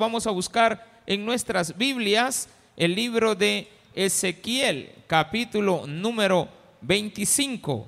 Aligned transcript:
Vamos 0.00 0.28
a 0.28 0.30
buscar 0.30 1.02
en 1.06 1.26
nuestras 1.26 1.76
Biblias 1.76 2.48
el 2.76 2.94
libro 2.94 3.34
de 3.34 3.66
Ezequiel, 3.96 4.92
capítulo 5.08 5.88
número 5.88 6.48
25. 6.82 7.84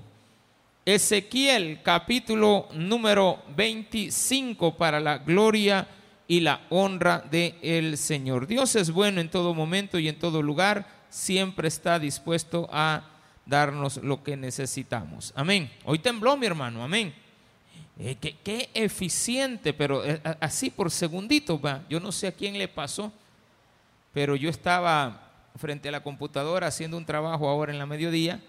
Ezequiel, 0.84 1.78
capítulo 1.84 2.67
número 2.73 3.41
25, 3.54 4.76
para 4.76 4.99
la 4.99 5.18
gloria 5.18 5.86
y 6.26 6.41
la 6.41 6.62
honra 6.70 7.20
del 7.31 7.54
el 7.62 7.96
Señor. 7.96 8.48
Dios 8.48 8.74
es 8.74 8.90
bueno 8.90 9.20
en 9.20 9.30
todo 9.30 9.54
momento 9.54 9.96
y 9.96 10.08
en 10.08 10.18
todo 10.18 10.42
lugar, 10.42 10.88
siempre 11.11 11.68
está 11.68 12.00
dispuesto 12.00 12.68
a 12.72 13.04
darnos 13.46 13.98
lo 13.98 14.24
que 14.24 14.36
necesitamos. 14.36 15.32
Amén. 15.36 15.70
Hoy 15.84 16.00
tembló 16.00 16.36
mi 16.36 16.46
hermano, 16.46 16.82
amén. 16.82 17.14
Eh, 18.02 18.16
qué, 18.16 18.70
eficiente, 18.72 19.74
pero 19.74 20.02
eh, 20.02 20.22
así 20.40 20.70
por 20.70 20.90
segundito 20.90 21.60
va. 21.60 21.82
Yo 21.90 22.00
no 22.00 22.12
sé 22.12 22.28
a 22.28 22.32
quién 22.32 22.56
le 22.56 22.66
pasó, 22.66 23.12
pero 24.14 24.36
yo 24.36 24.48
estaba 24.48 25.28
frente 25.56 25.91
a 25.91 25.92
la 25.92 26.02
computadora 26.02 26.68
haciendo 26.68 26.96
un 26.96 27.05
trabajo 27.05 27.46
ahora 27.46 27.72
en 27.72 27.78
la 27.78 27.84
mediodía 27.84 28.41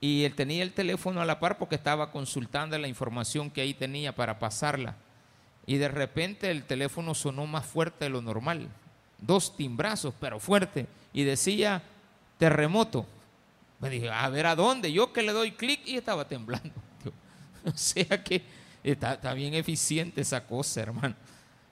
y 0.00 0.24
él 0.24 0.34
tenía 0.34 0.64
el 0.64 0.72
teléfono 0.72 1.20
a 1.20 1.24
la 1.24 1.38
par 1.38 1.58
porque 1.58 1.76
estaba 1.76 2.10
consultando 2.10 2.76
la 2.76 2.88
información 2.88 3.50
que 3.50 3.60
ahí 3.60 3.72
tenía 3.72 4.16
para 4.16 4.40
pasarla. 4.40 4.96
Y 5.64 5.76
de 5.76 5.86
repente 5.86 6.50
el 6.50 6.64
teléfono 6.64 7.14
sonó 7.14 7.46
más 7.46 7.64
fuerte 7.64 8.06
de 8.06 8.10
lo 8.10 8.20
normal. 8.20 8.68
Dos 9.18 9.56
timbrazos, 9.56 10.12
pero 10.18 10.40
fuerte. 10.40 10.88
Y 11.12 11.22
decía 11.22 11.82
terremoto. 12.36 13.06
Me 13.78 13.90
dije, 13.90 14.10
a 14.10 14.28
ver 14.28 14.46
a 14.46 14.56
dónde. 14.56 14.90
Yo 14.90 15.12
que 15.12 15.22
le 15.22 15.30
doy 15.30 15.52
clic 15.52 15.82
y 15.86 15.96
estaba 15.96 16.26
temblando. 16.26 16.72
O 17.72 17.76
sea 17.76 18.22
que 18.22 18.42
está, 18.82 19.34
bien 19.34 19.54
eficiente 19.54 20.20
esa 20.20 20.46
cosa, 20.46 20.82
hermano. 20.82 21.14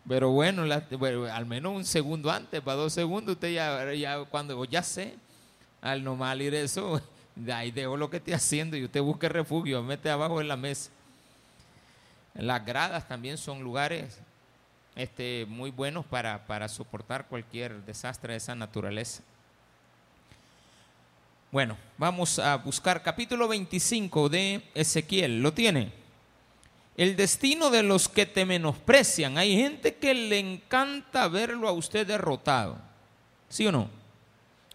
Pero 0.09 0.31
bueno, 0.31 0.63
al 0.63 1.47
menos 1.47 1.77
un 1.77 1.85
segundo 1.85 2.31
antes, 2.31 2.61
para 2.61 2.79
dos 2.79 2.93
segundos, 2.93 3.35
usted 3.35 3.53
ya, 3.53 4.25
cuando 4.31 4.65
ya 4.65 4.83
sé, 4.83 5.15
al 5.83 6.03
no 6.03 6.17
mal 6.17 6.41
ir 6.41 6.55
eso, 6.55 7.03
ahí 7.53 7.71
dejo 7.71 7.97
lo 7.97 8.09
que 8.09 8.17
esté 8.17 8.35
haciendo 8.35 8.77
y 8.77 8.85
usted 8.85 9.03
busque 9.03 9.29
refugio, 9.29 9.83
mete 9.83 10.09
abajo 10.11 10.41
en 10.41 10.49
la 10.49 10.57
mesa. 10.57 10.91
Las 12.35 12.65
gradas 12.65 13.07
también 13.09 13.37
son 13.37 13.63
lugares 13.63 14.19
este, 14.95 15.47
muy 15.49 15.71
buenos 15.71 16.07
para, 16.07 16.47
para 16.47 16.69
soportar 16.69 17.27
cualquier 17.27 17.85
desastre 17.85 18.33
de 18.33 18.39
esa 18.39 18.55
naturaleza. 18.55 19.23
Bueno, 21.51 21.79
vamos 21.97 22.39
a 22.39 22.57
buscar 22.57 23.03
capítulo 23.03 23.49
25 23.49 24.29
de 24.29 24.63
Ezequiel. 24.75 25.41
¿Lo 25.41 25.55
tiene? 25.55 25.91
El 26.95 27.17
destino 27.17 27.71
de 27.71 27.83
los 27.83 28.07
que 28.07 28.27
te 28.27 28.45
menosprecian. 28.45 29.39
Hay 29.39 29.57
gente 29.57 29.97
que 29.97 30.13
le 30.13 30.39
encanta 30.39 31.27
verlo 31.29 31.67
a 31.67 31.73
usted 31.73 32.07
derrotado. 32.07 32.79
¿Sí 33.49 33.67
o 33.67 33.73
no? 33.73 33.89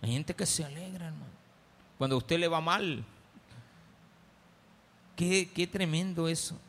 Hay 0.01 0.13
gente 0.13 0.33
que 0.33 0.47
se 0.47 0.65
alegra, 0.65 1.07
hermano. 1.07 1.25
Cuando 1.99 2.15
a 2.15 2.17
usted 2.17 2.39
le 2.39 2.47
va 2.47 2.59
mal. 2.59 3.05
Qué, 5.15 5.51
qué 5.53 5.67
tremendo 5.67 6.27
eso. 6.27 6.59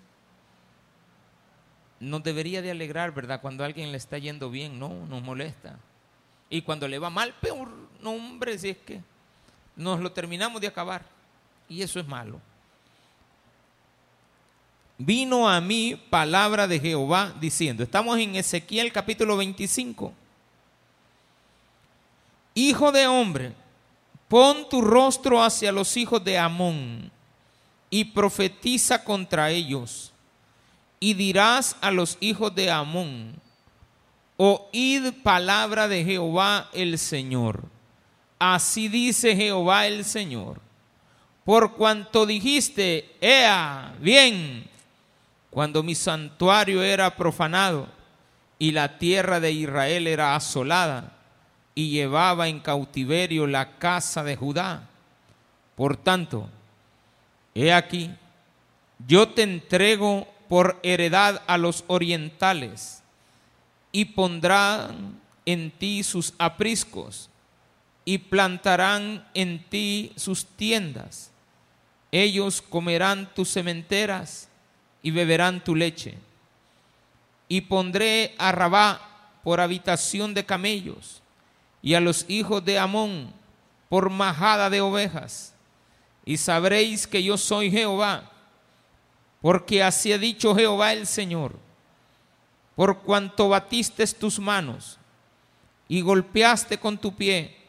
Nos 1.98 2.22
debería 2.22 2.60
de 2.60 2.72
alegrar, 2.72 3.14
¿verdad? 3.14 3.41
Cuando 3.41 3.62
a 3.62 3.66
alguien 3.66 3.91
le 3.91 3.97
está 3.97 4.19
yendo 4.19 4.50
bien, 4.50 4.78
no, 4.78 5.06
nos 5.06 5.22
molesta. 5.22 5.78
Y 6.50 6.60
cuando 6.60 6.86
le 6.88 6.98
va 6.98 7.08
mal, 7.08 7.32
peor, 7.41 7.70
no, 8.02 8.10
hombre, 8.10 8.58
si 8.58 8.69
es 8.69 8.77
que 8.77 9.14
nos 9.77 10.00
lo 10.00 10.12
terminamos 10.12 10.61
de 10.61 10.69
acabar. 10.69 11.05
Y 11.69 11.83
eso 11.83 11.98
es 11.98 12.06
malo. 12.06 12.41
Vino 14.97 15.48
a 15.48 15.61
mí 15.61 16.00
palabra 16.08 16.69
de 16.69 16.78
Jehová 16.78 17.34
diciendo, 17.41 17.83
estamos 17.83 18.19
en 18.19 18.36
Ezequiel 18.36 18.92
capítulo 18.92 19.36
25. 19.36 20.12
Hijo 22.55 22.92
de 22.92 23.06
hombre, 23.08 23.53
pon 24.28 24.69
tu 24.69 24.81
rostro 24.81 25.42
hacia 25.42 25.72
los 25.72 25.97
hijos 25.97 26.22
de 26.22 26.38
Amón 26.38 27.11
y 27.91 28.04
profetiza 28.04 29.03
contra 29.03 29.50
ellos. 29.50 30.12
Y 31.00 31.15
dirás 31.15 31.76
a 31.81 31.91
los 31.91 32.16
hijos 32.20 32.54
de 32.54 32.70
Amón, 32.70 33.34
oíd 34.37 35.12
palabra 35.25 35.88
de 35.88 36.04
Jehová 36.04 36.70
el 36.72 36.99
Señor 36.99 37.74
Así 38.39 38.89
dice 38.89 39.37
Jehová 39.37 39.87
el 39.87 40.05
Señor. 40.05 40.61
Por 41.45 41.75
cuanto 41.75 42.25
dijiste, 42.25 43.17
Ea, 43.21 43.95
bien, 44.00 44.69
cuando 45.50 45.83
mi 45.83 45.95
santuario 45.95 46.83
era 46.83 47.15
profanado 47.17 47.87
y 48.59 48.73
la 48.73 48.99
tierra 48.99 49.41
de 49.41 49.53
Israel 49.53 50.06
era 50.06 50.34
asolada 50.34 51.12
y 51.75 51.91
llevaba 51.91 52.49
en 52.49 52.61
cautiverio 52.61 53.47
la 53.47 53.78
casa 53.78 54.25
de 54.25 54.37
Judá. 54.37 54.89
Por 55.77 55.97
tanto, 55.97 56.49
he 57.55 57.73
aquí, 57.73 58.11
yo 59.06 59.28
te 59.28 59.43
entrego 59.43 60.27
por 60.49 60.78
heredad 60.83 61.43
a 61.47 61.59
los 61.59 61.84
orientales 61.89 63.03
y 63.93 64.06
pondrán 64.06 65.21
en 65.47 65.71
ti 65.71 66.03
sus 66.03 66.33
apriscos 66.39 67.28
y 68.04 68.19
plantarán 68.19 69.26
en 69.34 69.65
ti 69.69 70.12
sus 70.16 70.44
tiendas. 70.44 71.31
Ellos 72.12 72.62
comerán 72.62 73.32
tus 73.34 73.50
cementeras 73.50 74.48
y 75.03 75.10
beberán 75.10 75.62
tu 75.62 75.75
leche. 75.75 76.14
Y 77.48 77.62
pondré 77.62 78.34
a 78.38 78.53
Rabá 78.53 79.00
por 79.43 79.60
habitación 79.60 80.34
de 80.34 80.44
camellos 80.44 81.22
y 81.82 81.94
a 81.94 82.00
los 82.00 82.25
hijos 82.28 82.64
de 82.64 82.78
Amón 82.78 83.32
por 83.88 84.10
majada 84.10 84.70
de 84.70 84.81
ovejas. 84.81 85.54
Y 86.25 86.38
sabréis 86.38 87.06
que 87.06 87.22
yo 87.22 87.37
soy 87.37 87.70
Jehová, 87.70 88.31
porque 89.43 89.82
así 89.82 90.12
ha 90.12 90.19
dicho 90.19 90.54
Jehová 90.54 90.94
el 90.94 91.06
Señor. 91.06 91.59
Por 92.75 93.00
cuanto 93.00 93.50
batiste 93.50 94.06
tus 94.06 94.38
manos 94.38 94.98
y 95.87 96.00
golpeaste 96.00 96.78
con 96.78 96.97
tu 96.97 97.14
pie, 97.14 97.63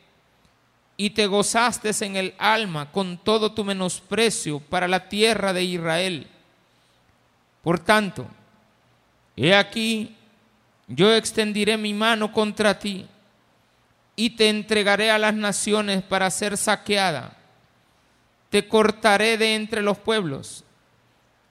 y 0.97 1.09
te 1.09 1.27
gozaste 1.27 1.91
en 2.05 2.15
el 2.15 2.33
alma 2.37 2.91
con 2.91 3.17
todo 3.17 3.51
tu 3.51 3.63
menosprecio 3.63 4.59
para 4.59 4.87
la 4.87 5.09
tierra 5.09 5.51
de 5.53 5.63
Israel. 5.63 6.27
Por 7.63 7.79
tanto, 7.79 8.27
he 9.35 9.55
aquí, 9.55 10.15
yo 10.87 11.13
extendiré 11.13 11.77
mi 11.77 11.93
mano 11.93 12.31
contra 12.31 12.79
ti 12.79 13.05
y 14.15 14.31
te 14.31 14.49
entregaré 14.49 15.11
a 15.11 15.17
las 15.17 15.33
naciones 15.33 16.03
para 16.03 16.29
ser 16.31 16.57
saqueada. 16.57 17.35
Te 18.49 18.67
cortaré 18.67 19.37
de 19.37 19.55
entre 19.55 19.81
los 19.81 19.97
pueblos 19.97 20.63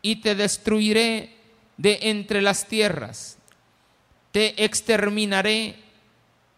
y 0.01 0.17
te 0.17 0.35
destruiré 0.35 1.37
de 1.77 1.99
entre 2.03 2.41
las 2.41 2.67
tierras. 2.67 3.37
Te 4.33 4.65
exterminaré 4.65 5.77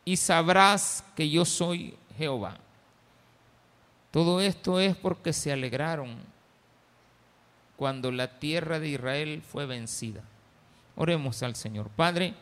y 0.04 0.16
sabrás 0.18 1.02
que 1.16 1.28
yo 1.28 1.44
soy 1.44 1.96
Jehová. 2.16 2.58
Todo 4.16 4.40
esto 4.40 4.80
es 4.80 4.96
porque 4.96 5.34
se 5.34 5.52
alegraron 5.52 6.16
cuando 7.76 8.10
la 8.10 8.38
tierra 8.38 8.80
de 8.80 8.88
Israel 8.88 9.42
fue 9.42 9.66
vencida. 9.66 10.22
Oremos 10.94 11.42
al 11.42 11.54
Señor. 11.54 11.90
Padre, 11.90 12.32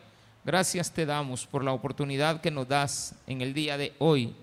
gracias 0.45 0.93
te 0.93 1.05
damos 1.05 1.45
por 1.45 1.65
la 1.65 1.73
oportunidad 1.73 2.39
que 2.39 2.49
nos 2.49 2.65
das 2.65 3.15
en 3.27 3.41
el 3.41 3.53
día 3.53 3.77
de 3.77 3.93
hoy 3.99 4.33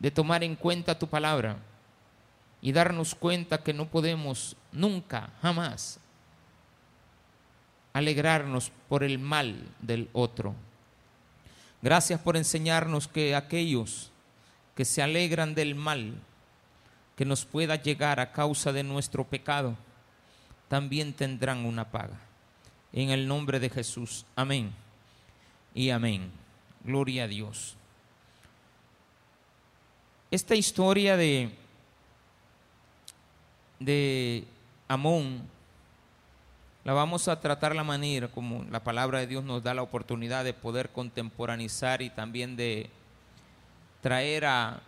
de 0.00 0.10
tomar 0.10 0.42
en 0.42 0.56
cuenta 0.56 0.98
tu 0.98 1.06
palabra 1.06 1.58
y 2.60 2.72
darnos 2.72 3.14
cuenta 3.14 3.62
que 3.62 3.72
no 3.72 3.86
podemos 3.86 4.56
nunca, 4.72 5.30
jamás, 5.42 6.00
alegrarnos 7.92 8.72
por 8.88 9.04
el 9.04 9.20
mal 9.20 9.64
del 9.78 10.10
otro. 10.12 10.56
Gracias 11.82 12.18
por 12.18 12.36
enseñarnos 12.36 13.06
que 13.06 13.36
aquellos 13.36 14.11
que 14.74 14.84
se 14.84 15.02
alegran 15.02 15.54
del 15.54 15.74
mal 15.74 16.14
que 17.16 17.24
nos 17.24 17.44
pueda 17.44 17.76
llegar 17.76 18.20
a 18.20 18.32
causa 18.32 18.72
de 18.72 18.82
nuestro 18.82 19.24
pecado, 19.24 19.76
también 20.68 21.12
tendrán 21.12 21.64
una 21.64 21.90
paga. 21.90 22.18
En 22.92 23.10
el 23.10 23.28
nombre 23.28 23.60
de 23.60 23.70
Jesús. 23.70 24.24
Amén. 24.34 24.72
Y 25.74 25.90
amén. 25.90 26.30
Gloria 26.84 27.24
a 27.24 27.28
Dios. 27.28 27.76
Esta 30.30 30.54
historia 30.54 31.16
de, 31.16 31.50
de 33.78 34.44
Amón 34.88 35.42
la 36.84 36.94
vamos 36.94 37.28
a 37.28 37.38
tratar 37.38 37.76
la 37.76 37.84
manera 37.84 38.28
como 38.28 38.64
la 38.64 38.82
palabra 38.82 39.20
de 39.20 39.26
Dios 39.26 39.44
nos 39.44 39.62
da 39.62 39.72
la 39.72 39.82
oportunidad 39.82 40.42
de 40.42 40.52
poder 40.52 40.90
contemporanizar 40.90 42.02
y 42.02 42.10
también 42.10 42.56
de 42.56 42.90
traer 44.02 44.44
a, 44.44 44.82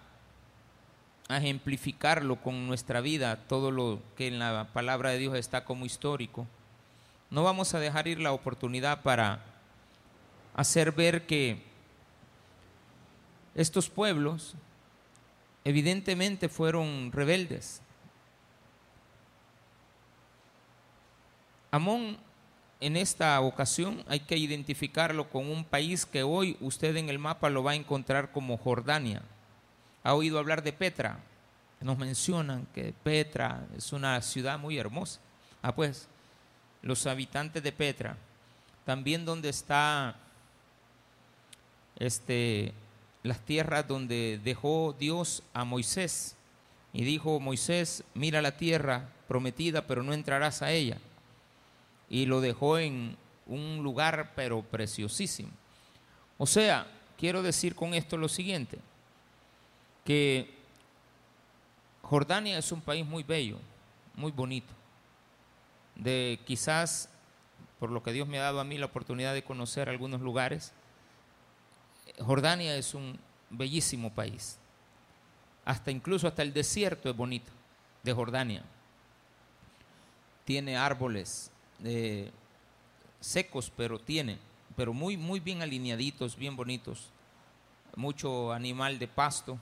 ejemplificarlo 1.30 2.36
con 2.36 2.66
nuestra 2.66 3.00
vida, 3.00 3.36
todo 3.48 3.70
lo 3.70 4.02
que 4.14 4.26
en 4.26 4.38
la 4.38 4.68
palabra 4.74 5.08
de 5.10 5.18
Dios 5.18 5.34
está 5.34 5.64
como 5.64 5.86
histórico. 5.86 6.46
No 7.30 7.42
vamos 7.42 7.72
a 7.72 7.80
dejar 7.80 8.06
ir 8.06 8.20
la 8.20 8.32
oportunidad 8.32 9.02
para 9.02 9.42
hacer 10.54 10.92
ver 10.92 11.26
que 11.26 11.62
estos 13.54 13.88
pueblos 13.88 14.54
evidentemente 15.64 16.50
fueron 16.50 17.10
rebeldes. 17.10 17.80
Amón 21.70 22.18
en 22.80 22.96
esta 22.96 23.40
ocasión 23.40 24.04
hay 24.08 24.20
que 24.20 24.36
identificarlo 24.36 25.28
con 25.28 25.50
un 25.50 25.64
país 25.64 26.06
que 26.06 26.22
hoy 26.22 26.56
usted 26.60 26.96
en 26.96 27.08
el 27.08 27.18
mapa 27.18 27.50
lo 27.50 27.62
va 27.62 27.72
a 27.72 27.76
encontrar 27.76 28.32
como 28.32 28.56
Jordania. 28.56 29.22
¿Ha 30.02 30.14
oído 30.14 30.38
hablar 30.38 30.62
de 30.62 30.72
Petra? 30.72 31.18
Nos 31.80 31.98
mencionan 31.98 32.66
que 32.74 32.94
Petra 33.02 33.66
es 33.76 33.92
una 33.92 34.20
ciudad 34.22 34.58
muy 34.58 34.78
hermosa. 34.78 35.20
Ah, 35.62 35.74
pues, 35.74 36.08
los 36.82 37.06
habitantes 37.06 37.62
de 37.62 37.72
Petra, 37.72 38.16
también 38.84 39.24
donde 39.24 39.48
está 39.48 40.16
este, 41.96 42.72
las 43.22 43.40
tierras 43.40 43.88
donde 43.88 44.40
dejó 44.42 44.94
Dios 44.98 45.42
a 45.54 45.64
Moisés 45.64 46.36
y 46.92 47.04
dijo 47.04 47.40
Moisés, 47.40 48.04
mira 48.14 48.42
la 48.42 48.56
tierra 48.56 49.08
prometida, 49.26 49.86
pero 49.86 50.02
no 50.02 50.12
entrarás 50.12 50.62
a 50.62 50.70
ella. 50.70 50.98
Y 52.14 52.26
lo 52.26 52.40
dejó 52.40 52.78
en 52.78 53.16
un 53.44 53.82
lugar, 53.82 54.34
pero 54.36 54.62
preciosísimo. 54.62 55.50
O 56.38 56.46
sea, 56.46 56.86
quiero 57.18 57.42
decir 57.42 57.74
con 57.74 57.92
esto 57.92 58.16
lo 58.16 58.28
siguiente, 58.28 58.78
que 60.04 60.54
Jordania 62.02 62.56
es 62.56 62.70
un 62.70 62.80
país 62.82 63.04
muy 63.04 63.24
bello, 63.24 63.58
muy 64.14 64.30
bonito, 64.30 64.72
de 65.96 66.38
quizás, 66.46 67.08
por 67.80 67.90
lo 67.90 68.00
que 68.00 68.12
Dios 68.12 68.28
me 68.28 68.38
ha 68.38 68.42
dado 68.42 68.60
a 68.60 68.64
mí 68.64 68.78
la 68.78 68.86
oportunidad 68.86 69.34
de 69.34 69.42
conocer 69.42 69.88
algunos 69.88 70.20
lugares, 70.20 70.70
Jordania 72.20 72.76
es 72.76 72.94
un 72.94 73.18
bellísimo 73.50 74.14
país. 74.14 74.56
Hasta 75.64 75.90
incluso 75.90 76.28
hasta 76.28 76.42
el 76.42 76.52
desierto 76.52 77.10
es 77.10 77.16
bonito 77.16 77.50
de 78.04 78.12
Jordania. 78.12 78.62
Tiene 80.44 80.76
árboles 80.76 81.50
eh, 81.84 82.30
secos, 83.20 83.70
pero 83.76 83.98
tiene, 83.98 84.38
pero 84.76 84.92
muy, 84.92 85.16
muy 85.16 85.40
bien 85.40 85.62
alineaditos, 85.62 86.36
bien 86.36 86.56
bonitos. 86.56 87.10
Mucho 87.96 88.52
animal 88.52 88.98
de 88.98 89.06
pasto. 89.06 89.58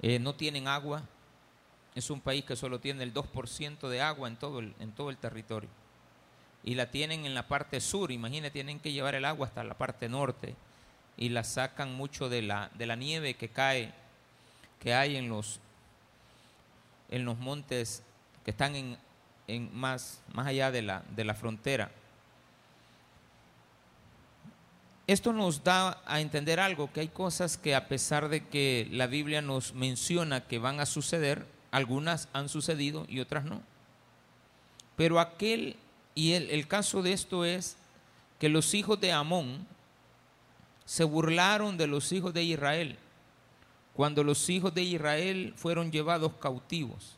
Eh, 0.00 0.18
no 0.18 0.34
tienen 0.34 0.66
agua. 0.66 1.02
Es 1.94 2.08
un 2.08 2.20
país 2.20 2.44
que 2.44 2.56
solo 2.56 2.80
tiene 2.80 3.02
el 3.02 3.12
2% 3.12 3.88
de 3.88 4.00
agua 4.00 4.28
en 4.28 4.36
todo, 4.36 4.60
el, 4.60 4.74
en 4.80 4.92
todo 4.92 5.10
el 5.10 5.18
territorio. 5.18 5.68
Y 6.64 6.74
la 6.74 6.90
tienen 6.90 7.26
en 7.26 7.34
la 7.34 7.48
parte 7.48 7.80
sur. 7.80 8.10
Imagínense, 8.10 8.50
tienen 8.50 8.80
que 8.80 8.92
llevar 8.92 9.14
el 9.14 9.26
agua 9.26 9.48
hasta 9.48 9.62
la 9.62 9.74
parte 9.74 10.08
norte 10.08 10.54
y 11.16 11.28
la 11.28 11.44
sacan 11.44 11.94
mucho 11.94 12.28
de 12.28 12.42
la, 12.42 12.70
de 12.74 12.86
la 12.86 12.96
nieve 12.96 13.34
que 13.34 13.48
cae, 13.48 13.92
que 14.80 14.94
hay 14.94 15.16
en 15.16 15.28
los, 15.28 15.60
en 17.10 17.24
los 17.24 17.38
montes 17.38 18.02
que 18.44 18.52
están 18.52 18.74
en, 18.74 18.96
en 19.46 19.74
más, 19.74 20.20
más 20.32 20.46
allá 20.46 20.70
de 20.70 20.82
la, 20.82 21.02
de 21.14 21.24
la 21.24 21.34
frontera. 21.34 21.90
Esto 25.06 25.32
nos 25.32 25.64
da 25.64 26.00
a 26.06 26.20
entender 26.20 26.60
algo, 26.60 26.92
que 26.92 27.00
hay 27.00 27.08
cosas 27.08 27.56
que 27.56 27.74
a 27.74 27.88
pesar 27.88 28.28
de 28.28 28.46
que 28.46 28.88
la 28.90 29.06
Biblia 29.06 29.42
nos 29.42 29.74
menciona 29.74 30.46
que 30.46 30.58
van 30.58 30.80
a 30.80 30.86
suceder, 30.86 31.46
algunas 31.70 32.28
han 32.32 32.48
sucedido 32.48 33.04
y 33.08 33.20
otras 33.20 33.44
no. 33.44 33.62
Pero 34.96 35.18
aquel, 35.18 35.76
y 36.14 36.32
el, 36.32 36.50
el 36.50 36.68
caso 36.68 37.02
de 37.02 37.12
esto 37.12 37.44
es 37.44 37.76
que 38.38 38.48
los 38.48 38.74
hijos 38.74 39.00
de 39.00 39.12
Amón, 39.12 39.66
se 40.84 41.04
burlaron 41.04 41.76
de 41.76 41.86
los 41.86 42.12
hijos 42.12 42.34
de 42.34 42.42
Israel 42.42 42.98
cuando 43.94 44.24
los 44.24 44.48
hijos 44.48 44.74
de 44.74 44.82
Israel 44.82 45.52
fueron 45.56 45.92
llevados 45.92 46.32
cautivos. 46.34 47.16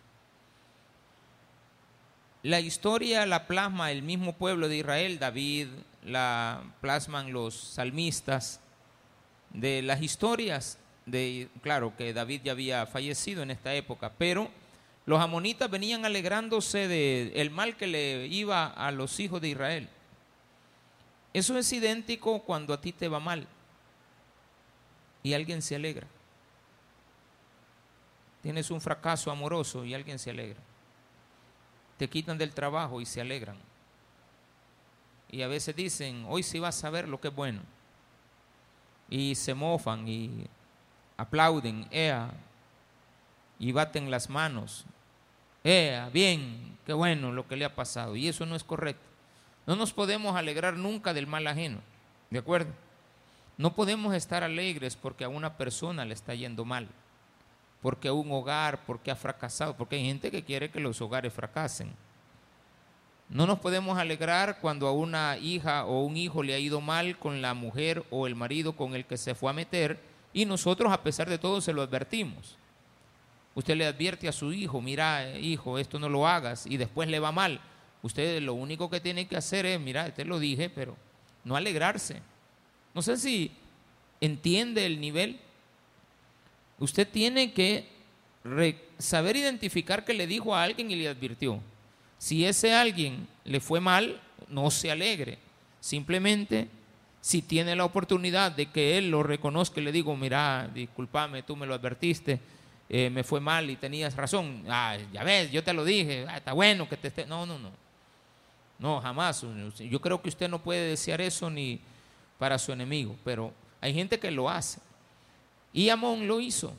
La 2.45 2.61
historia 2.61 3.25
la 3.25 3.47
plasma 3.47 3.91
el 3.91 4.03
mismo 4.03 4.35
pueblo 4.35 4.69
de 4.69 4.77
Israel, 4.77 5.19
David, 5.19 5.69
la 6.05 6.63
plasman 6.83 7.33
los 7.33 7.55
salmistas 7.55 8.61
de 9.55 9.81
las 9.81 10.03
historias 10.03 10.77
de, 11.07 11.49
claro 11.63 11.97
que 11.97 12.13
David 12.13 12.43
ya 12.45 12.53
había 12.53 12.85
fallecido 12.85 13.43
en 13.43 13.51
esta 13.51 13.73
época, 13.73 14.13
pero 14.19 14.51
los 15.07 15.23
amonitas 15.23 15.71
venían 15.71 16.05
alegrándose 16.05 16.87
de 16.87 17.33
el 17.37 17.51
mal 17.51 17.79
que 17.79 17.87
le 17.87 18.27
iba 18.27 18.67
a 18.67 18.91
los 18.91 19.21
hijos 19.21 19.41
de 19.41 19.49
Israel. 19.49 19.89
Eso 21.33 21.57
es 21.57 21.73
idéntico 21.73 22.41
cuando 22.41 22.75
a 22.75 22.81
ti 22.83 22.93
te 22.93 23.09
va 23.09 23.21
mal 23.21 23.47
y 25.23 25.33
alguien 25.33 25.63
se 25.63 25.77
alegra. 25.77 26.07
Tienes 28.43 28.71
un 28.71 28.83
fracaso 28.83 29.31
amoroso 29.31 29.83
y 29.87 29.95
alguien 29.95 30.19
se 30.19 30.29
alegra. 30.29 30.61
Te 31.97 32.09
quitan 32.09 32.39
del 32.39 32.53
trabajo 32.53 33.01
y 33.01 33.07
se 33.07 33.21
alegran. 33.21 33.57
Y 35.31 35.43
a 35.43 35.49
veces 35.49 35.75
dicen, 35.75 36.25
hoy 36.29 36.43
sí 36.43 36.59
vas 36.59 36.83
a 36.85 36.91
ver 36.91 37.09
lo 37.09 37.21
que 37.21 37.29
es 37.29 37.35
bueno. 37.35 37.61
Y 39.11 39.35
se 39.35 39.55
mofan 39.55 40.07
y 40.09 40.47
aplauden, 41.17 41.87
ea, 41.91 42.31
y 43.59 43.73
baten 43.73 44.11
las 44.11 44.29
manos. 44.29 44.85
Ea, 45.63 46.09
bien, 46.13 46.79
qué 46.85 46.93
bueno 46.93 47.33
lo 47.33 47.47
que 47.49 47.57
le 47.57 47.65
ha 47.65 47.75
pasado. 47.75 48.17
Y 48.17 48.29
eso 48.29 48.47
no 48.47 48.57
es 48.57 48.65
correcto. 48.65 49.05
No 49.67 49.77
nos 49.77 49.93
podemos 49.93 50.37
alegrar 50.37 50.77
nunca 50.77 51.15
del 51.15 51.27
mal 51.27 51.47
ajeno. 51.47 51.79
¿De 52.31 52.39
acuerdo? 52.39 52.73
No 53.57 53.75
podemos 53.75 54.15
estar 54.15 54.43
alegres 54.43 54.97
porque 54.97 55.25
a 55.25 55.29
una 55.29 55.57
persona 55.57 56.05
le 56.05 56.15
está 56.15 56.35
yendo 56.35 56.65
mal, 56.65 56.89
porque 57.85 58.11
un 58.11 58.33
hogar, 58.33 58.83
porque 58.87 59.11
ha 59.11 59.15
fracasado, 59.15 59.77
porque 59.77 59.97
hay 59.97 60.07
gente 60.07 60.31
que 60.31 60.43
quiere 60.43 60.71
que 60.71 60.81
los 60.81 61.03
hogares 61.03 61.35
fracasen. 61.35 61.93
No 63.29 63.47
nos 63.47 63.59
podemos 63.59 63.99
alegrar 63.99 64.59
cuando 64.59 64.87
a 64.87 64.93
una 64.93 65.37
hija 65.37 65.85
o 65.85 66.03
un 66.03 66.17
hijo 66.17 66.43
le 66.43 66.55
ha 66.55 66.59
ido 66.59 66.81
mal 66.81 67.19
con 67.19 67.43
la 67.43 67.53
mujer 67.53 68.03
o 68.09 68.27
el 68.27 68.37
marido 68.37 68.75
con 68.75 68.95
el 68.95 69.05
que 69.05 69.19
se 69.19 69.35
fue 69.35 69.51
a 69.51 69.53
meter 69.53 70.01
y 70.33 70.47
nosotros 70.47 70.91
a 70.91 71.03
pesar 71.03 71.29
de 71.29 71.37
todo 71.37 71.61
se 71.61 71.75
lo 71.75 71.83
advertimos. 71.83 72.57
Usted 73.55 73.77
le 73.77 73.85
advierte 73.85 74.29
a 74.29 74.33
su 74.33 74.51
hijo, 74.55 74.81
mira 74.81 75.37
hijo, 75.39 75.79
esto 75.79 75.99
no 75.99 76.09
lo 76.09 76.27
hagas 76.27 76.65
y 76.65 76.79
después 76.79 77.07
le 77.07 77.21
va 77.21 77.33
mal. 77.33 77.61
Usted 78.01 78.41
lo 78.41 78.55
único 78.55 78.89
que 78.89 79.01
tiene 79.01 79.29
que 79.29 79.37
hacer 79.37 79.67
es, 79.67 79.79
mira, 79.79 80.09
te 80.15 80.25
lo 80.25 80.39
dije, 80.39 80.71
pero 80.71 80.97
no 81.45 81.55
alegrarse. 81.55 82.23
No 82.95 83.03
sé 83.03 83.19
si 83.19 83.53
entiende 84.23 84.87
el 84.87 85.03
nivel. 85.03 85.39
Usted 86.79 87.09
tiene 87.09 87.53
que 87.53 87.89
saber 88.99 89.37
identificar 89.37 90.05
que 90.05 90.15
le 90.15 90.27
dijo 90.27 90.55
a 90.55 90.63
alguien 90.63 90.91
y 90.91 90.97
le 90.97 91.09
advirtió. 91.09 91.61
Si 92.19 92.45
ese 92.45 92.75
alguien 92.75 93.27
le 93.45 93.61
fue 93.61 93.81
mal, 93.81 94.21
no 94.49 94.71
se 94.71 94.91
alegre. 94.91 95.39
Simplemente, 95.81 96.69
si 97.21 97.43
tiene 97.43 97.77
la 97.77 97.85
oportunidad 97.85 98.53
de 98.53 98.67
que 98.67 98.99
él 98.99 99.11
lo 99.11 99.23
reconozca 99.23 99.81
y 99.81 99.85
le 99.85 99.93
digo, 99.93 100.17
mira, 100.17 100.71
discúlpame, 100.73 101.43
tú 101.43 101.57
me 101.57 101.67
lo 101.67 101.75
advertiste, 101.75 102.41
eh, 102.89 103.11
me 103.11 103.25
fue 103.25 103.41
mal 103.41 103.71
y 103.71 103.77
tenías 103.77 104.15
razón. 104.15 104.65
Ah, 104.69 104.97
ya 105.13 105.25
ves, 105.25 105.51
yo 105.51 105.65
te 105.65 105.73
lo 105.73 105.85
dije, 105.85 106.27
ah, 106.29 106.37
está 106.37 106.53
bueno 106.53 106.89
que 106.89 106.97
te 106.97 107.09
esté. 107.09 107.27
No, 107.27 107.47
no, 107.47 107.59
no. 107.59 107.71
No, 108.79 109.01
jamás. 109.01 109.45
Yo 109.79 110.01
creo 110.01 110.21
que 110.21 110.29
usted 110.29 110.49
no 110.49 110.63
puede 110.63 110.91
desear 110.91 111.21
eso 111.21 111.49
ni, 111.49 111.81
para 112.39 112.59
su 112.59 112.73
enemigo, 112.73 113.17
pero 113.25 113.53
hay 113.81 113.95
gente 113.95 114.19
que 114.19 114.31
lo 114.31 114.51
hace. 114.51 114.81
Y 115.75 115.91
Amón 115.91 116.27
lo 116.27 116.41
hizo. 116.41 116.73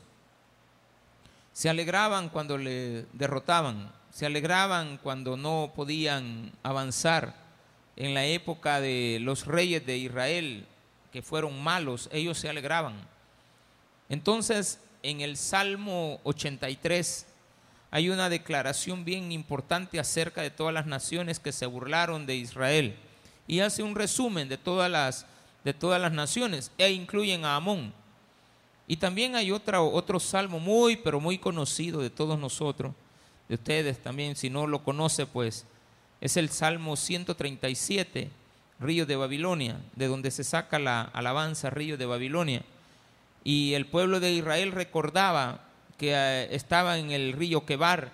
Se 1.52 1.68
alegraban 1.68 2.30
cuando 2.30 2.58
le 2.58 3.06
derrotaban, 3.12 3.92
se 4.10 4.26
alegraban 4.26 4.98
cuando 5.02 5.36
no 5.36 5.72
podían 5.76 6.50
avanzar. 6.64 7.46
En 7.94 8.12
la 8.12 8.26
época 8.26 8.80
de 8.80 9.18
los 9.22 9.46
reyes 9.46 9.86
de 9.86 9.96
Israel, 9.96 10.66
que 11.12 11.22
fueron 11.22 11.62
malos, 11.62 12.10
ellos 12.12 12.36
se 12.38 12.48
alegraban. 12.48 12.94
Entonces, 14.08 14.80
en 15.02 15.20
el 15.20 15.36
Salmo 15.36 16.20
83 16.24 17.26
hay 17.90 18.10
una 18.10 18.28
declaración 18.28 19.04
bien 19.04 19.32
importante 19.32 19.98
acerca 19.98 20.42
de 20.42 20.50
todas 20.50 20.74
las 20.74 20.86
naciones 20.86 21.38
que 21.40 21.52
se 21.52 21.64
burlaron 21.64 22.26
de 22.26 22.36
Israel 22.36 22.96
y 23.46 23.60
hace 23.60 23.82
un 23.82 23.94
resumen 23.94 24.48
de 24.48 24.58
todas 24.58 24.90
las 24.90 25.26
de 25.64 25.74
todas 25.74 26.00
las 26.00 26.12
naciones 26.12 26.70
e 26.78 26.90
incluyen 26.90 27.44
a 27.44 27.56
Amón. 27.56 27.92
Y 28.86 28.96
también 28.96 29.34
hay 29.34 29.50
otra, 29.50 29.80
otro 29.80 30.20
salmo 30.20 30.60
muy, 30.60 30.96
pero 30.96 31.20
muy 31.20 31.38
conocido 31.38 32.00
de 32.00 32.10
todos 32.10 32.38
nosotros, 32.38 32.92
de 33.48 33.54
ustedes 33.56 33.98
también, 33.98 34.36
si 34.36 34.50
no 34.50 34.66
lo 34.66 34.82
conoce, 34.84 35.26
pues 35.26 35.66
es 36.20 36.36
el 36.36 36.48
Salmo 36.50 36.96
137, 36.96 38.30
Río 38.80 39.06
de 39.06 39.16
Babilonia, 39.16 39.80
de 39.94 40.06
donde 40.06 40.30
se 40.30 40.44
saca 40.44 40.78
la 40.78 41.02
alabanza 41.02 41.70
Río 41.70 41.96
de 41.96 42.06
Babilonia. 42.06 42.62
Y 43.44 43.74
el 43.74 43.86
pueblo 43.86 44.20
de 44.20 44.32
Israel 44.32 44.72
recordaba 44.72 45.60
que 45.98 46.12
eh, 46.12 46.48
estaba 46.54 46.98
en 46.98 47.10
el 47.10 47.32
río 47.32 47.64
Quebar 47.64 48.12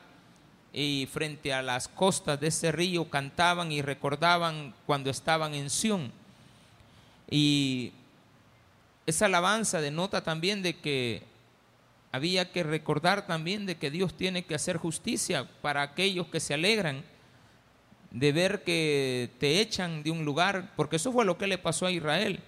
y 0.72 1.08
frente 1.10 1.52
a 1.52 1.62
las 1.62 1.88
costas 1.88 2.40
de 2.40 2.48
ese 2.48 2.72
río 2.72 3.10
cantaban 3.10 3.72
y 3.72 3.82
recordaban 3.82 4.74
cuando 4.86 5.10
estaban 5.10 5.54
en 5.54 5.68
Sión 5.68 6.12
Y 7.30 7.92
esa 9.06 9.26
alabanza 9.26 9.80
denota 9.80 10.22
también 10.22 10.62
de 10.62 10.76
que 10.76 11.22
había 12.12 12.52
que 12.52 12.62
recordar 12.62 13.26
también 13.26 13.66
de 13.66 13.76
que 13.76 13.90
Dios 13.90 14.14
tiene 14.14 14.44
que 14.44 14.54
hacer 14.54 14.76
justicia 14.76 15.48
para 15.62 15.82
aquellos 15.82 16.26
que 16.28 16.40
se 16.40 16.54
alegran 16.54 17.02
de 18.10 18.32
ver 18.32 18.62
que 18.62 19.30
te 19.38 19.60
echan 19.60 20.02
de 20.02 20.10
un 20.10 20.24
lugar, 20.24 20.72
porque 20.76 20.96
eso 20.96 21.10
fue 21.10 21.24
lo 21.24 21.38
que 21.38 21.46
le 21.46 21.56
pasó 21.56 21.86
a 21.86 21.90
Israel. 21.90 22.40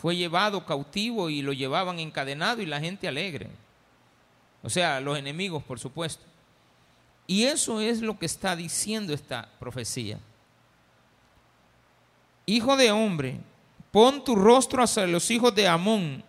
Fue 0.00 0.14
llevado 0.14 0.64
cautivo 0.64 1.28
y 1.28 1.42
lo 1.42 1.52
llevaban 1.52 1.98
encadenado 1.98 2.62
y 2.62 2.66
la 2.66 2.78
gente 2.78 3.08
alegre. 3.08 3.48
O 4.62 4.70
sea, 4.70 5.00
los 5.00 5.18
enemigos, 5.18 5.64
por 5.64 5.80
supuesto. 5.80 6.22
Y 7.26 7.44
eso 7.44 7.80
es 7.80 8.00
lo 8.00 8.18
que 8.18 8.26
está 8.26 8.54
diciendo 8.54 9.12
esta 9.12 9.48
profecía. 9.58 10.20
Hijo 12.46 12.76
de 12.76 12.92
hombre, 12.92 13.40
pon 13.98 14.22
tu 14.22 14.36
rostro 14.36 14.80
hacia 14.80 15.08
los 15.08 15.28
hijos 15.28 15.52
de 15.56 15.66
Amón 15.66 16.22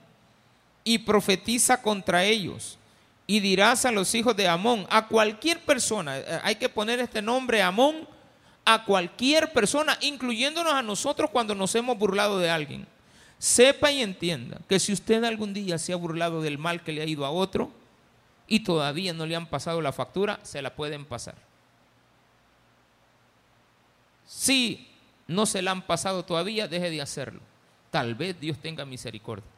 y 0.84 0.98
profetiza 0.98 1.80
contra 1.80 2.24
ellos. 2.24 2.80
Y 3.28 3.42
dirás 3.42 3.86
a 3.86 3.92
los 3.92 4.16
hijos 4.16 4.36
de 4.36 4.48
Amón, 4.48 4.88
a 4.90 5.08
cualquier 5.08 5.64
persona, 5.64 6.18
eh, 6.18 6.40
hay 6.42 6.56
que 6.56 6.68
poner 6.68 7.00
este 7.00 7.22
nombre 7.22 7.62
Amón, 7.62 8.08
a 8.66 8.86
cualquier 8.86 9.54
persona, 9.54 10.00
incluyéndonos 10.02 10.74
a 10.74 10.82
nosotros 10.82 11.30
cuando 11.30 11.54
nos 11.54 11.76
hemos 11.76 11.96
burlado 11.96 12.40
de 12.40 12.50
alguien. 12.50 12.88
Sepa 13.38 13.92
y 13.92 14.02
entienda 14.02 14.58
que 14.68 14.80
si 14.80 14.92
usted 14.92 15.24
algún 15.24 15.54
día 15.54 15.78
se 15.78 15.94
ha 15.94 15.96
burlado 15.96 16.42
del 16.42 16.58
mal 16.58 16.82
que 16.82 16.92
le 16.92 17.04
ha 17.04 17.06
ido 17.06 17.24
a 17.24 17.30
otro 17.30 17.70
y 18.48 18.62
todavía 18.62 19.14
no 19.14 19.28
le 19.28 19.36
han 19.36 19.46
pasado 19.46 19.80
la 19.80 19.92
factura, 19.92 20.40
se 20.42 20.64
la 20.64 20.76
pueden 20.76 21.06
pasar. 21.06 21.36
Si 24.26 24.90
no 25.28 25.46
se 25.46 25.62
la 25.62 25.70
han 25.70 25.84
pasado 25.84 26.26
todavía, 26.26 26.68
deje 26.68 26.90
de 26.90 27.04
hacerlo. 27.04 27.42
Tal 27.92 28.16
vez 28.16 28.40
Dios 28.40 28.58
tenga 28.60 28.86
misericordia. 28.86 29.50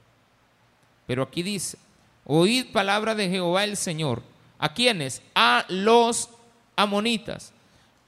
Pero 1.08 1.24
aquí 1.24 1.44
dice, 1.44 1.78
oíd 2.26 2.72
palabra 2.72 3.16
de 3.16 3.30
Jehová 3.30 3.64
el 3.64 3.78
Señor. 3.78 4.24
¿A 4.60 4.74
quiénes? 4.74 5.22
A 5.36 5.66
los 5.70 6.30
amonitas. 6.76 7.52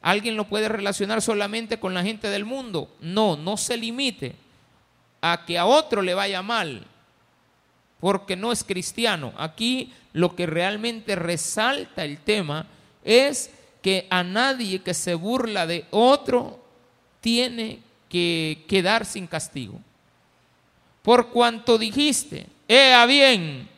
¿Alguien 0.01 0.35
lo 0.35 0.45
puede 0.45 0.69
relacionar 0.69 1.21
solamente 1.21 1.79
con 1.79 1.93
la 1.93 2.03
gente 2.03 2.29
del 2.29 2.45
mundo? 2.45 2.89
No, 2.99 3.37
no 3.37 3.57
se 3.57 3.77
limite 3.77 4.35
a 5.21 5.45
que 5.45 5.57
a 5.57 5.65
otro 5.65 6.01
le 6.01 6.13
vaya 6.13 6.41
mal, 6.41 6.85
porque 8.01 8.35
no 8.35 8.51
es 8.51 8.63
cristiano. 8.63 9.33
Aquí 9.37 9.93
lo 10.11 10.35
que 10.35 10.45
realmente 10.45 11.15
resalta 11.15 12.03
el 12.03 12.19
tema 12.19 12.67
es 13.03 13.49
que 13.81 14.07
a 14.09 14.23
nadie 14.23 14.79
que 14.79 14.93
se 14.93 15.15
burla 15.15 15.65
de 15.65 15.85
otro 15.91 16.59
tiene 17.21 17.79
que 18.09 18.65
quedar 18.67 19.05
sin 19.05 19.25
castigo. 19.25 19.79
Por 21.03 21.29
cuanto 21.29 21.77
dijiste, 21.77 22.47
Ea 22.67 23.05
bien, 23.05 23.69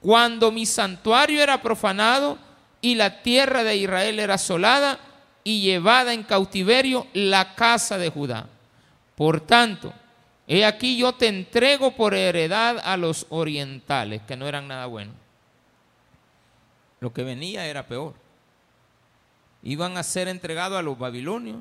cuando 0.00 0.52
mi 0.52 0.66
santuario 0.66 1.42
era 1.42 1.62
profanado 1.62 2.36
y 2.82 2.96
la 2.96 3.22
tierra 3.22 3.64
de 3.64 3.76
Israel 3.76 4.18
era 4.18 4.34
asolada 4.34 4.98
y 5.44 5.62
llevada 5.62 6.12
en 6.12 6.24
cautiverio 6.24 7.06
la 7.14 7.54
casa 7.54 7.96
de 7.96 8.10
Judá. 8.10 8.48
Por 9.14 9.40
tanto, 9.40 9.94
he 10.48 10.64
aquí 10.64 10.96
yo 10.96 11.14
te 11.14 11.28
entrego 11.28 11.92
por 11.94 12.12
heredad 12.12 12.78
a 12.84 12.96
los 12.96 13.26
orientales, 13.30 14.20
que 14.22 14.36
no 14.36 14.46
eran 14.48 14.68
nada 14.68 14.86
bueno. 14.86 15.12
Lo 17.00 17.12
que 17.12 17.22
venía 17.22 17.66
era 17.66 17.86
peor. 17.86 18.14
Iban 19.62 19.96
a 19.96 20.02
ser 20.02 20.28
entregados 20.28 20.78
a 20.78 20.82
los 20.82 20.98
babilonios, 20.98 21.58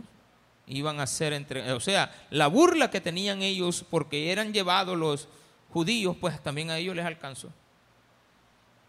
iban 0.68 1.00
a 1.00 1.08
ser 1.08 1.34
entregados, 1.34 1.78
o 1.78 1.86
sea, 1.86 2.12
la 2.30 2.48
burla 2.48 2.90
que 2.90 3.02
tenían 3.02 3.42
ellos 3.42 3.86
porque 3.90 4.32
eran 4.32 4.54
llevados 4.54 4.98
los 4.98 5.28
judíos, 5.72 6.16
pues 6.20 6.42
también 6.42 6.70
a 6.70 6.78
ellos 6.78 6.96
les 6.96 7.06
alcanzó. 7.06 7.50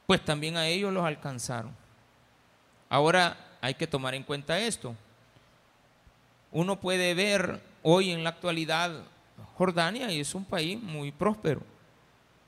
Pues 0.07 0.25
también 0.25 0.57
a 0.57 0.67
ellos 0.67 0.93
los 0.93 1.05
alcanzaron. 1.05 1.75
Ahora 2.89 3.37
hay 3.61 3.75
que 3.75 3.87
tomar 3.87 4.15
en 4.15 4.23
cuenta 4.23 4.59
esto. 4.59 4.95
Uno 6.53 6.79
puede 6.79 7.15
ver 7.15 7.61
hoy 7.83 8.11
en 8.11 8.23
la 8.23 8.31
actualidad 8.31 8.93
Jordania 9.57 10.13
y 10.13 10.21
es 10.21 10.35
un 10.35 10.45
país 10.45 10.81
muy 10.81 11.11
próspero, 11.11 11.63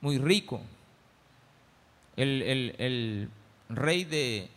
muy 0.01 0.17
rico. 0.17 0.61
El, 2.15 3.29
rey 3.69 4.05
de 4.05 4.49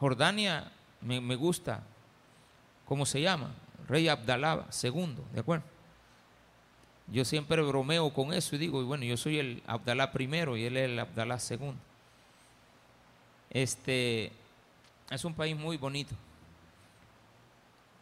Jordania 0.00 0.70
me, 1.00 1.20
me, 1.20 1.36
gusta, 1.36 1.82
¿cómo 2.84 3.06
se 3.06 3.20
llama? 3.20 3.54
Rey 3.88 4.08
Abdalá 4.08 4.66
II, 4.82 5.16
¿de 5.32 5.40
acuerdo? 5.40 5.64
Yo 7.10 7.24
siempre 7.24 7.62
bromeo 7.62 8.12
con 8.12 8.34
eso 8.34 8.54
y 8.54 8.58
digo, 8.58 8.84
bueno, 8.84 9.04
yo 9.04 9.16
soy 9.16 9.38
el 9.38 9.62
Abdalá 9.66 10.12
primero 10.12 10.56
y 10.56 10.64
él 10.64 10.76
es 10.76 10.90
el 10.90 10.98
Abdalá 10.98 11.38
segundo. 11.38 11.80
Este 13.50 14.30
es 15.10 15.24
un 15.24 15.34
país 15.34 15.56
muy 15.56 15.78
bonito. 15.78 16.14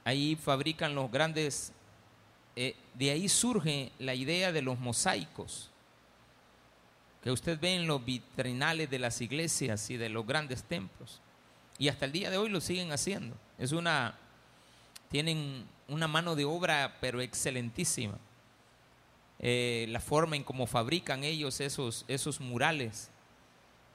Ahí 0.05 0.35
fabrican 0.35 0.95
los 0.95 1.11
grandes, 1.11 1.73
eh, 2.57 2.75
de 2.95 3.11
ahí 3.11 3.29
surge 3.29 3.93
la 4.01 4.15
idea 4.15 4.51
de 4.51 4.63
los 4.63 4.79
mosaicos 4.79 5.71
que 7.23 7.31
usted 7.31 7.59
ve 7.61 7.75
en 7.75 7.87
los 7.87 8.05
vitrinales 8.05 8.89
de 8.89 8.99
las 8.99 9.21
iglesias 9.21 9.91
y 9.91 9.97
de 9.97 10.09
los 10.09 10.27
grandes 10.27 10.65
templos. 10.65 11.21
Y 11.79 11.89
hasta 11.89 12.05
el 12.07 12.13
día 12.13 12.31
de 12.31 12.39
hoy 12.39 12.49
lo 12.49 12.61
siguen 12.61 12.93
haciendo. 12.93 13.37
Es 13.59 13.73
una, 13.73 14.17
tienen 15.11 15.67
una 15.89 16.09
mano 16.09 16.35
de 16.35 16.45
obra 16.45 16.97
pero 17.01 17.21
excelentísima. 17.21 18.19
Eh, 19.39 19.87
la 19.91 20.01
forma 20.01 20.37
en 20.37 20.45
cómo 20.45 20.67
fabrican 20.67 21.23
ellos 21.23 21.61
esos, 21.61 22.05
esos 22.09 22.41
murales 22.41 23.11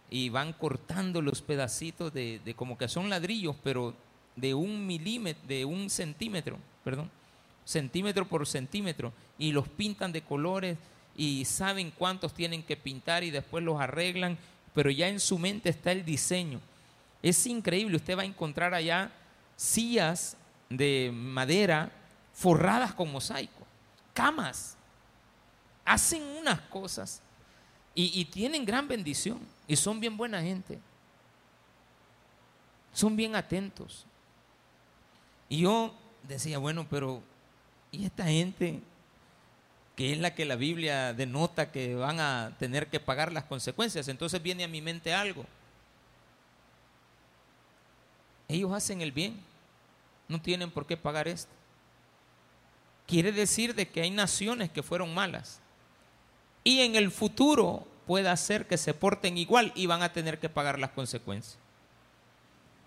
y 0.09 0.29
van 0.29 0.53
cortando 0.53 1.21
los 1.21 1.41
pedacitos 1.41 2.13
de, 2.13 2.39
de, 2.45 2.53
como 2.53 2.77
que 2.77 2.87
son 2.87 3.09
ladrillos, 3.09 3.55
pero 3.63 3.95
de 4.35 4.53
un 4.53 4.85
milímetro, 4.85 5.41
de 5.47 5.65
un 5.65 5.89
centímetro, 5.89 6.57
perdón, 6.83 7.09
centímetro 7.65 8.27
por 8.27 8.45
centímetro, 8.45 9.13
y 9.39 9.51
los 9.51 9.67
pintan 9.67 10.11
de 10.11 10.21
colores 10.21 10.77
y 11.15 11.45
saben 11.45 11.91
cuántos 11.91 12.33
tienen 12.33 12.63
que 12.63 12.77
pintar 12.77 13.23
y 13.23 13.31
después 13.31 13.63
los 13.63 13.79
arreglan, 13.79 14.37
pero 14.73 14.89
ya 14.89 15.07
en 15.07 15.19
su 15.19 15.39
mente 15.39 15.69
está 15.69 15.91
el 15.91 16.05
diseño. 16.05 16.59
Es 17.23 17.45
increíble, 17.47 17.95
usted 17.95 18.17
va 18.17 18.23
a 18.23 18.25
encontrar 18.25 18.73
allá 18.73 19.11
sillas 19.55 20.37
de 20.77 21.11
madera 21.13 21.91
forradas 22.33 22.93
con 22.93 23.11
mosaico, 23.11 23.65
camas 24.13 24.77
hacen 25.85 26.23
unas 26.23 26.59
cosas 26.61 27.21
y, 27.93 28.23
tienen 28.25 28.65
gran 28.65 28.87
bendición 28.87 29.39
y 29.67 29.75
son 29.75 29.99
bien 29.99 30.15
buena 30.15 30.41
gente. 30.41 30.79
Son 32.93 33.15
bien 33.15 33.35
atentos. 33.35 34.05
Y 35.49 35.59
yo 35.59 35.93
decía, 36.23 36.57
bueno, 36.57 36.87
pero 36.89 37.21
¿y 37.91 38.05
esta 38.05 38.25
gente 38.25 38.79
que 39.97 40.13
es 40.13 40.19
la 40.19 40.33
que 40.33 40.45
la 40.45 40.55
Biblia 40.55 41.13
denota 41.13 41.71
que 41.71 41.95
van 41.95 42.21
a 42.21 42.55
tener 42.57 42.87
que 42.87 43.01
pagar 43.01 43.33
las 43.33 43.43
consecuencias? 43.43 44.07
Entonces 44.07 44.41
viene 44.41 44.63
a 44.63 44.69
mi 44.69 44.81
mente 44.81 45.13
algo. 45.13 45.45
Ellos 48.47 48.71
hacen 48.71 49.01
el 49.01 49.11
bien, 49.11 49.37
no 50.31 50.41
tienen 50.41 50.71
por 50.71 50.87
qué 50.87 50.97
pagar 50.97 51.27
esto. 51.27 51.51
Quiere 53.05 53.31
decir 53.31 53.75
de 53.75 53.87
que 53.89 54.01
hay 54.01 54.09
naciones 54.09 54.71
que 54.71 54.81
fueron 54.81 55.13
malas 55.13 55.59
y 56.63 56.79
en 56.81 56.95
el 56.95 57.11
futuro 57.11 57.85
pueda 58.07 58.35
ser 58.37 58.67
que 58.67 58.77
se 58.77 58.93
porten 58.93 59.37
igual 59.37 59.71
y 59.75 59.85
van 59.85 60.01
a 60.01 60.13
tener 60.13 60.39
que 60.39 60.49
pagar 60.49 60.79
las 60.79 60.91
consecuencias. 60.91 61.57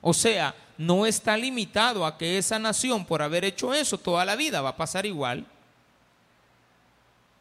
O 0.00 0.12
sea, 0.12 0.54
no 0.76 1.06
está 1.06 1.36
limitado 1.36 2.04
a 2.04 2.18
que 2.18 2.38
esa 2.38 2.58
nación 2.58 3.04
por 3.04 3.22
haber 3.22 3.44
hecho 3.44 3.72
eso 3.72 3.98
toda 3.98 4.24
la 4.24 4.36
vida 4.36 4.60
va 4.60 4.70
a 4.70 4.76
pasar 4.76 5.06
igual. 5.06 5.46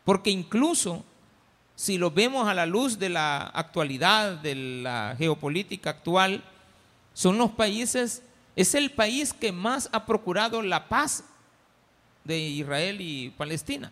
Porque 0.06 0.30
incluso 0.30 1.04
si 1.76 1.98
lo 1.98 2.12
vemos 2.12 2.48
a 2.48 2.54
la 2.54 2.66
luz 2.66 3.00
de 3.00 3.10
la 3.10 3.48
actualidad, 3.48 4.34
de 4.38 4.56
la 4.56 5.16
geopolítica 5.18 5.90
actual, 5.90 6.44
son 7.14 7.38
los 7.38 7.52
países, 7.52 8.24
es 8.56 8.76
el 8.76 8.92
país 8.92 9.34
que 9.34 9.52
más 9.52 9.90
ha 9.92 10.06
procurado 10.06 10.62
la 10.62 10.88
paz 10.88 11.24
de 12.24 12.40
Israel 12.40 13.02
y 13.02 13.32
Palestina. 13.32 13.92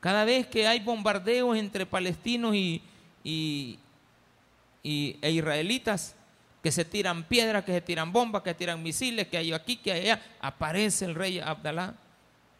Cada 0.00 0.24
vez 0.24 0.46
que 0.46 0.66
hay 0.66 0.80
bombardeos 0.80 1.56
entre 1.56 1.86
palestinos 1.86 2.54
y, 2.54 2.82
e 3.24 5.30
israelitas, 5.30 6.14
que 6.62 6.70
se 6.70 6.84
tiran 6.84 7.24
piedras, 7.24 7.64
que 7.64 7.72
se 7.72 7.80
tiran 7.80 8.12
bombas, 8.12 8.42
que 8.42 8.50
se 8.50 8.54
tiran 8.54 8.82
misiles, 8.82 9.26
que 9.26 9.36
hay 9.36 9.52
aquí, 9.52 9.76
que 9.76 9.92
hay 9.92 10.00
allá, 10.02 10.22
aparece 10.40 11.04
el 11.04 11.14
rey 11.14 11.40
Abdalá 11.40 11.94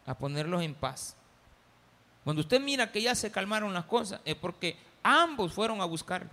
a 0.05 0.17
ponerlos 0.17 0.61
en 0.61 0.73
paz. 0.73 1.15
Cuando 2.23 2.41
usted 2.41 2.61
mira 2.61 2.91
que 2.91 3.01
ya 3.01 3.15
se 3.15 3.31
calmaron 3.31 3.73
las 3.73 3.85
cosas, 3.85 4.21
es 4.25 4.35
porque 4.35 4.77
ambos 5.01 5.53
fueron 5.53 5.81
a 5.81 5.85
buscarlo. 5.85 6.29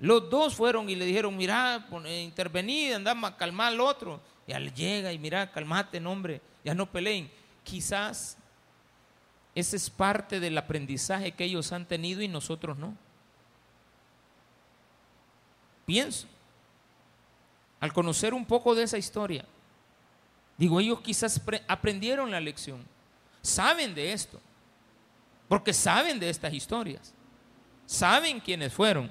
Los 0.00 0.30
dos 0.30 0.54
fueron 0.54 0.88
y 0.88 0.96
le 0.96 1.04
dijeron, 1.04 1.36
mira, 1.36 1.86
intervenid, 2.22 2.94
andamos 2.94 3.30
a 3.30 3.36
calmar 3.36 3.68
al 3.68 3.80
otro. 3.80 4.20
Y 4.46 4.52
él 4.52 4.72
llega 4.72 5.12
y 5.12 5.18
mira, 5.18 5.50
calmate, 5.52 6.04
hombre, 6.04 6.40
ya 6.64 6.74
no 6.74 6.90
peleen. 6.90 7.30
Quizás 7.62 8.38
Ese 9.54 9.76
es 9.76 9.90
parte 9.90 10.40
del 10.40 10.56
aprendizaje 10.56 11.32
que 11.32 11.44
ellos 11.44 11.70
han 11.72 11.84
tenido 11.84 12.22
y 12.22 12.28
nosotros 12.28 12.78
no. 12.78 12.96
Pienso, 15.84 16.26
al 17.80 17.92
conocer 17.92 18.32
un 18.32 18.46
poco 18.46 18.74
de 18.74 18.84
esa 18.84 18.96
historia, 18.96 19.44
digo, 20.56 20.78
ellos 20.78 21.00
quizás 21.00 21.40
aprendieron 21.66 22.30
la 22.30 22.40
lección, 22.40 22.84
saben 23.42 23.94
de 23.94 24.12
esto, 24.12 24.40
porque 25.48 25.72
saben 25.72 26.20
de 26.20 26.30
estas 26.30 26.54
historias, 26.54 27.12
saben 27.86 28.38
quiénes 28.38 28.72
fueron, 28.72 29.10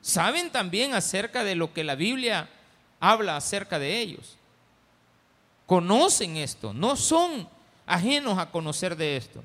saben 0.00 0.50
también 0.50 0.94
acerca 0.94 1.44
de 1.44 1.54
lo 1.54 1.72
que 1.72 1.84
la 1.84 1.94
Biblia 1.94 2.48
habla 3.00 3.36
acerca 3.36 3.78
de 3.78 3.98
ellos. 4.00 4.36
Conocen 5.66 6.36
esto, 6.36 6.72
no 6.72 6.96
son 6.96 7.48
ajenos 7.86 8.38
a 8.38 8.50
conocer 8.50 8.96
de 8.96 9.16
esto. 9.16 9.44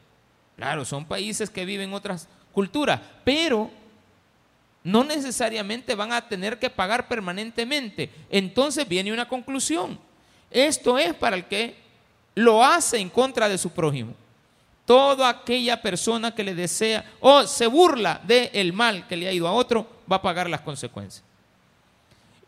Claro, 0.55 0.85
son 0.85 1.05
países 1.05 1.49
que 1.49 1.65
viven 1.65 1.93
otras 1.93 2.27
culturas, 2.53 2.99
pero 3.23 3.69
no 4.83 5.03
necesariamente 5.03 5.95
van 5.95 6.11
a 6.11 6.27
tener 6.27 6.59
que 6.59 6.69
pagar 6.69 7.07
permanentemente. 7.07 8.09
Entonces 8.29 8.87
viene 8.87 9.13
una 9.13 9.27
conclusión. 9.27 9.99
Esto 10.51 10.97
es 10.97 11.13
para 11.13 11.35
el 11.35 11.45
que 11.45 11.75
lo 12.35 12.63
hace 12.63 12.97
en 12.99 13.09
contra 13.09 13.49
de 13.49 13.57
su 13.57 13.71
prójimo. 13.71 14.13
Toda 14.85 15.29
aquella 15.29 15.81
persona 15.81 16.35
que 16.35 16.43
le 16.43 16.53
desea 16.53 17.05
o 17.21 17.47
se 17.47 17.67
burla 17.67 18.21
del 18.25 18.73
mal 18.73 19.07
que 19.07 19.15
le 19.15 19.27
ha 19.27 19.31
ido 19.31 19.47
a 19.47 19.53
otro 19.53 19.87
va 20.11 20.17
a 20.17 20.21
pagar 20.21 20.49
las 20.49 20.61
consecuencias. 20.61 21.23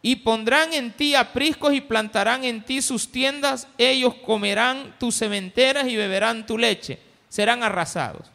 Y 0.01 0.17
pondrán 0.17 0.71
en 0.74 0.93
ti 0.93 1.15
apriscos 1.15 1.74
y 1.74 1.81
plantarán 1.81 2.43
en 2.43 2.63
ti 2.63 2.81
sus 2.81 3.12
tiendas, 3.12 3.67
ellos 3.77 4.13
comerán 4.25 4.93
tus 5.00 5.15
cementeras 5.15 5.88
y 5.88 5.95
beberán 5.95 6.45
tu 6.45 6.57
leche, 6.57 7.00
serán 7.27 7.63
arrasados. 7.63 8.29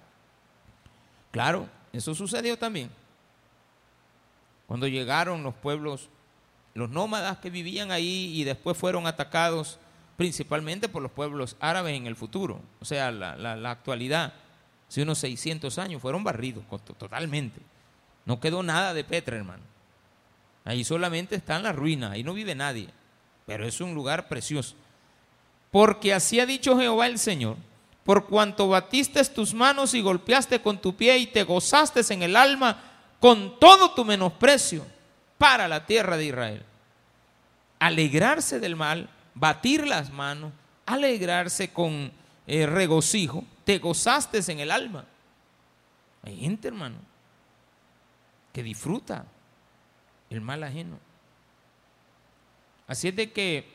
Claro, 1.31 1.69
eso 1.93 2.13
sucedió 2.15 2.59
también. 2.59 2.91
Cuando 4.67 4.89
llegaron 4.89 5.45
los 5.45 5.55
pueblos, 5.55 6.09
los 6.75 6.91
nómadas 6.91 7.39
que 7.39 7.51
vivían 7.51 7.93
ahí 7.93 8.33
y 8.35 8.43
después 8.43 8.77
fueron 8.77 9.07
atacados 9.07 9.79
principalmente 10.17 10.89
por 10.89 11.03
los 11.03 11.13
pueblos 11.13 11.57
árabes 11.61 11.97
en 11.97 12.07
el 12.07 12.17
futuro, 12.17 12.61
o 12.81 12.85
sea, 12.85 13.11
la, 13.11 13.37
la 13.37 13.71
actualidad, 13.71 14.35
hace 14.89 15.03
unos 15.03 15.19
600 15.19 15.79
años, 15.79 16.03
fueron 16.03 16.25
barridos 16.25 16.65
totalmente. 16.99 17.61
No 18.31 18.39
quedó 18.39 18.63
nada 18.63 18.95
de 18.95 19.03
Petra, 19.03 19.37
hermano. 19.37 19.65
Ahí 20.65 20.85
solamente 20.85 21.35
está 21.35 21.57
en 21.57 21.65
la 21.65 21.73
ruina, 21.73 22.13
ahí 22.13 22.23
no 22.23 22.33
vive 22.33 22.55
nadie, 22.55 22.89
pero 23.45 23.67
es 23.67 23.81
un 23.81 23.93
lugar 23.93 24.29
precioso. 24.29 24.77
Porque 25.73 26.15
así 26.15 26.39
ha 26.39 26.47
dicho 26.47 26.79
Jehová 26.79 27.09
el 27.09 27.19
Señor, 27.19 27.57
por 28.05 28.27
cuanto 28.27 28.69
batiste 28.69 29.25
tus 29.25 29.53
manos 29.53 29.95
y 29.95 30.01
golpeaste 30.01 30.63
con 30.63 30.81
tu 30.81 30.95
pie 30.95 31.19
y 31.19 31.27
te 31.27 31.43
gozaste 31.43 32.03
en 32.15 32.23
el 32.23 32.37
alma 32.37 32.81
con 33.19 33.59
todo 33.59 33.95
tu 33.95 34.05
menosprecio 34.05 34.87
para 35.37 35.67
la 35.67 35.85
tierra 35.85 36.17
de 36.17 36.27
Israel. 36.27 36.63
Alegrarse 37.81 38.61
del 38.61 38.77
mal, 38.77 39.11
batir 39.35 39.89
las 39.89 40.13
manos, 40.13 40.53
alegrarse 40.87 41.73
con 41.73 42.13
eh, 42.47 42.67
regocijo, 42.67 43.43
te 43.65 43.81
gozaste 43.81 44.39
en 44.53 44.61
el 44.61 44.71
alma. 44.71 45.05
Hay 46.23 46.37
gente, 46.37 46.69
hermano, 46.69 47.10
que 48.53 48.63
disfruta 48.63 49.27
el 50.29 50.41
mal 50.41 50.63
ajeno. 50.63 50.99
Así 52.87 53.09
es 53.09 53.17
de 53.17 53.31
que 53.31 53.69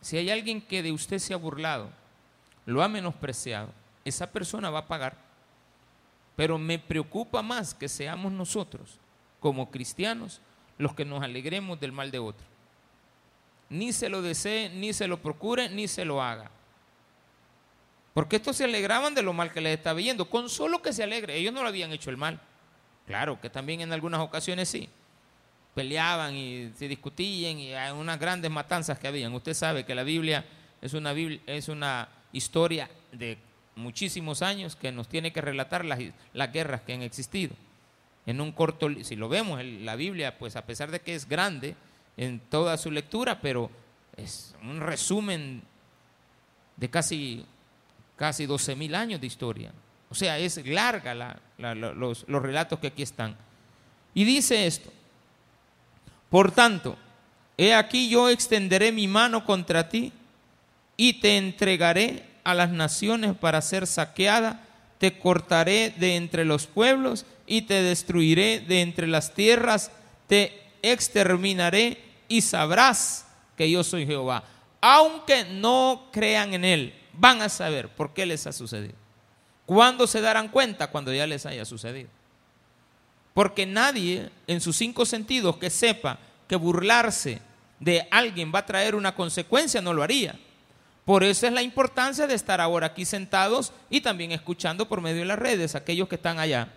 si 0.00 0.16
hay 0.16 0.30
alguien 0.30 0.60
que 0.60 0.82
de 0.82 0.92
usted 0.92 1.18
se 1.18 1.34
ha 1.34 1.36
burlado, 1.36 1.90
lo 2.64 2.82
ha 2.82 2.88
menospreciado, 2.88 3.72
esa 4.04 4.30
persona 4.30 4.70
va 4.70 4.80
a 4.80 4.88
pagar. 4.88 5.16
Pero 6.36 6.58
me 6.58 6.78
preocupa 6.78 7.42
más 7.42 7.74
que 7.74 7.88
seamos 7.88 8.32
nosotros, 8.32 8.98
como 9.40 9.70
cristianos, 9.70 10.40
los 10.78 10.94
que 10.94 11.04
nos 11.04 11.22
alegremos 11.22 11.80
del 11.80 11.92
mal 11.92 12.10
de 12.10 12.18
otro. 12.18 12.46
Ni 13.68 13.92
se 13.92 14.08
lo 14.08 14.22
desee, 14.22 14.68
ni 14.68 14.92
se 14.92 15.08
lo 15.08 15.20
procure, 15.20 15.68
ni 15.68 15.88
se 15.88 16.04
lo 16.04 16.22
haga. 16.22 16.50
Porque 18.14 18.36
estos 18.36 18.56
se 18.56 18.64
alegraban 18.64 19.14
de 19.14 19.22
lo 19.22 19.32
mal 19.32 19.52
que 19.52 19.60
les 19.60 19.76
estaba 19.76 19.98
viendo, 19.98 20.30
con 20.30 20.48
solo 20.48 20.80
que 20.80 20.92
se 20.92 21.02
alegre. 21.02 21.36
Ellos 21.36 21.52
no 21.52 21.62
lo 21.62 21.68
habían 21.68 21.92
hecho 21.92 22.10
el 22.10 22.16
mal. 22.16 22.40
Claro 23.06 23.40
que 23.40 23.50
también 23.50 23.80
en 23.80 23.92
algunas 23.92 24.20
ocasiones 24.20 24.68
sí 24.68 24.88
peleaban 25.74 26.34
y 26.34 26.72
se 26.74 26.88
discutían 26.88 27.58
y 27.58 27.74
hay 27.74 27.92
unas 27.92 28.18
grandes 28.18 28.50
matanzas 28.50 28.98
que 28.98 29.08
habían. 29.08 29.34
Usted 29.34 29.52
sabe 29.52 29.84
que 29.84 29.94
la 29.94 30.04
Biblia 30.04 30.44
es 30.80 30.94
una, 30.94 31.12
es 31.12 31.68
una 31.68 32.08
historia 32.32 32.90
de 33.12 33.36
muchísimos 33.74 34.40
años 34.40 34.74
que 34.74 34.90
nos 34.90 35.06
tiene 35.06 35.32
que 35.32 35.42
relatar 35.42 35.84
las, 35.84 36.00
las 36.32 36.52
guerras 36.52 36.80
que 36.80 36.94
han 36.94 37.02
existido. 37.02 37.54
En 38.24 38.40
un 38.40 38.52
corto, 38.52 38.88
si 39.04 39.16
lo 39.16 39.28
vemos, 39.28 39.62
la 39.62 39.96
Biblia, 39.96 40.38
pues 40.38 40.56
a 40.56 40.64
pesar 40.64 40.90
de 40.90 41.00
que 41.00 41.14
es 41.14 41.28
grande 41.28 41.76
en 42.16 42.40
toda 42.40 42.78
su 42.78 42.90
lectura, 42.90 43.40
pero 43.40 43.70
es 44.16 44.54
un 44.62 44.80
resumen 44.80 45.62
de 46.76 46.90
casi, 46.90 47.44
casi 48.16 48.46
12 48.46 48.76
mil 48.76 48.94
años 48.94 49.20
de 49.20 49.26
historia. 49.26 49.72
O 50.08 50.14
sea, 50.14 50.38
es 50.38 50.66
larga 50.66 51.38
los, 51.58 52.24
relatos 52.28 52.78
que 52.78 52.88
aquí 52.88 53.02
están. 53.02 53.36
Y 54.14 54.24
dice 54.24 54.66
esto, 54.66 54.92
por 56.30 56.52
tanto, 56.52 56.96
he 57.56 57.74
aquí 57.74 58.08
yo 58.08 58.28
extenderé 58.28 58.92
mi 58.92 59.08
mano 59.08 59.44
contra 59.44 59.88
ti 59.88 60.12
y 60.96 61.14
te 61.14 61.36
entregaré 61.36 62.24
a 62.44 62.54
las 62.54 62.70
naciones 62.70 63.36
para 63.36 63.60
ser 63.62 63.86
saqueada, 63.86 64.62
te 64.98 65.18
cortaré 65.18 65.90
de 65.90 66.16
entre 66.16 66.44
los 66.44 66.66
pueblos 66.66 67.26
y 67.46 67.62
te 67.62 67.82
destruiré 67.82 68.60
de 68.60 68.80
entre 68.82 69.06
las 69.06 69.34
tierras, 69.34 69.90
te 70.26 70.62
exterminaré 70.82 71.98
y 72.28 72.40
sabrás 72.40 73.26
que 73.56 73.70
yo 73.70 73.84
soy 73.84 74.06
Jehová. 74.06 74.44
Aunque 74.80 75.44
no 75.44 76.08
crean 76.12 76.54
en 76.54 76.64
él, 76.64 76.94
van 77.12 77.42
a 77.42 77.48
saber 77.48 77.88
por 77.88 78.12
qué 78.12 78.26
les 78.26 78.46
ha 78.46 78.52
sucedido. 78.52 79.05
¿Cuándo 79.66 80.06
se 80.06 80.20
darán 80.20 80.48
cuenta? 80.48 80.86
Cuando 80.86 81.12
ya 81.12 81.26
les 81.26 81.44
haya 81.44 81.64
sucedido. 81.64 82.08
Porque 83.34 83.66
nadie 83.66 84.30
en 84.46 84.60
sus 84.60 84.76
cinco 84.76 85.04
sentidos 85.04 85.58
que 85.58 85.68
sepa 85.68 86.18
que 86.48 86.56
burlarse 86.56 87.42
de 87.80 88.06
alguien 88.10 88.52
va 88.54 88.60
a 88.60 88.66
traer 88.66 88.94
una 88.94 89.14
consecuencia 89.14 89.82
no 89.82 89.92
lo 89.92 90.02
haría. 90.02 90.38
Por 91.04 91.22
eso 91.22 91.46
es 91.46 91.52
la 91.52 91.62
importancia 91.62 92.26
de 92.26 92.34
estar 92.34 92.60
ahora 92.60 92.86
aquí 92.86 93.04
sentados 93.04 93.72
y 93.90 94.00
también 94.00 94.32
escuchando 94.32 94.88
por 94.88 95.00
medio 95.00 95.20
de 95.20 95.26
las 95.26 95.38
redes 95.38 95.74
aquellos 95.74 96.08
que 96.08 96.14
están 96.14 96.38
allá. 96.38 96.72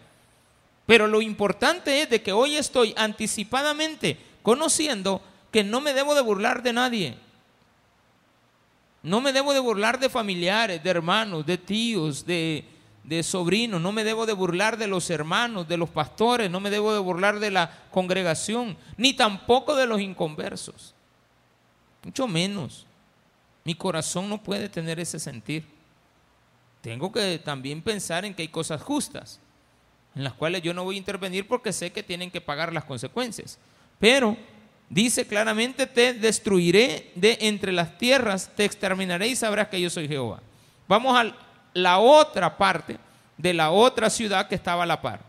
Pero 0.86 1.08
lo 1.08 1.22
importante 1.22 2.02
es 2.02 2.10
de 2.10 2.22
que 2.22 2.32
hoy 2.32 2.56
estoy 2.56 2.94
anticipadamente 2.98 4.18
conociendo 4.42 5.22
que 5.52 5.64
no 5.64 5.82
me 5.82 5.94
debo 5.94 6.16
de 6.16 6.22
burlar 6.22 6.62
de 6.62 6.74
nadie. 6.74 7.18
No 9.02 9.22
me 9.22 9.32
debo 9.32 9.54
de 9.54 9.60
burlar 9.60 10.00
de 10.00 10.10
familiares, 10.10 10.84
de 10.84 10.90
hermanos, 10.90 11.46
de 11.46 11.58
tíos, 11.58 12.26
de, 12.26 12.66
de 13.10 13.24
sobrinos, 13.24 13.82
no 13.82 13.92
me 13.92 14.04
debo 14.04 14.28
de 14.28 14.34
burlar 14.34 14.78
de 14.78 14.86
los 14.86 15.10
hermanos, 15.10 15.68
de 15.68 15.78
los 15.78 15.90
pastores, 15.90 16.52
no 16.52 16.60
me 16.60 16.70
debo 16.70 16.94
de 16.94 17.00
burlar 17.00 17.40
de 17.40 17.50
la 17.50 17.76
congregación, 17.90 18.78
ni 18.98 19.14
tampoco 19.14 19.76
de 19.76 19.88
los 19.88 20.00
inconversos. 20.00 20.94
Mucho 22.04 22.28
menos. 22.28 22.86
Mi 23.64 23.74
corazón 23.74 24.30
no 24.30 24.38
puede 24.44 24.70
tener 24.70 25.00
ese 25.00 25.18
sentir. 25.18 25.66
Tengo 26.82 27.12
que 27.12 27.40
también 27.40 27.82
pensar 27.82 28.26
en 28.26 28.36
que 28.36 28.44
hay 28.44 28.48
cosas 28.48 28.80
justas, 28.84 29.40
en 30.14 30.24
las 30.24 30.34
cuales 30.34 30.62
yo 30.62 30.76
no 30.76 30.84
voy 30.84 30.94
a 30.96 31.00
intervenir 31.00 31.48
porque 31.48 31.74
sé 31.74 31.92
que 31.92 32.04
tienen 32.04 32.30
que 32.30 32.42
pagar 32.42 32.72
las 32.72 32.84
consecuencias. 32.84 33.58
Pero 33.98 34.38
dice 34.88 35.26
claramente, 35.26 35.88
te 35.88 36.14
destruiré 36.14 37.12
de 37.16 37.40
entre 37.42 37.72
las 37.72 37.98
tierras, 37.98 38.52
te 38.56 38.66
exterminaré 38.66 39.30
y 39.30 39.36
sabrás 39.36 39.70
que 39.70 39.82
yo 39.82 39.90
soy 39.90 40.08
Jehová. 40.08 40.42
Vamos 40.88 41.18
al 41.18 41.49
la 41.74 42.00
otra 42.00 42.58
parte 42.58 42.98
de 43.38 43.54
la 43.54 43.72
otra 43.72 44.10
ciudad 44.10 44.48
que 44.48 44.56
estaba 44.56 44.84
a 44.84 44.88
la 44.88 45.02
par. 45.02 45.22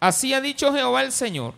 Así 0.00 0.32
ha 0.32 0.40
dicho 0.40 0.72
Jehová 0.72 1.02
el 1.02 1.12
Señor, 1.12 1.54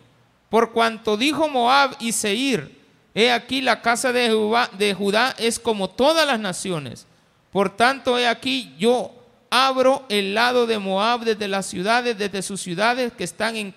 por 0.49 0.73
cuanto 0.73 1.17
dijo 1.17 1.49
Moab 1.49 1.97
y 2.01 2.13
Seir, 2.13 2.81
he 3.15 3.31
aquí 3.31 3.61
la 3.61 3.83
casa 3.83 4.13
de, 4.13 4.31
de 4.79 4.95
Judá 4.95 5.35
es 5.39 5.59
como 5.59 5.91
todas 5.91 6.27
las 6.27 6.41
naciones. 6.41 7.07
Por 7.53 7.77
tanto, 7.77 8.19
he 8.19 8.27
aquí 8.27 8.75
yo 8.79 9.13
abro 9.51 10.05
el 10.09 10.35
lado 10.35 10.67
de 10.67 10.79
Moab 10.79 11.21
desde 11.21 11.49
las 11.49 11.67
ciudades, 11.67 12.17
desde 12.17 12.43
sus 12.43 12.61
ciudades 12.61 13.13
que 13.13 13.25
están 13.25 13.57
en, 13.57 13.75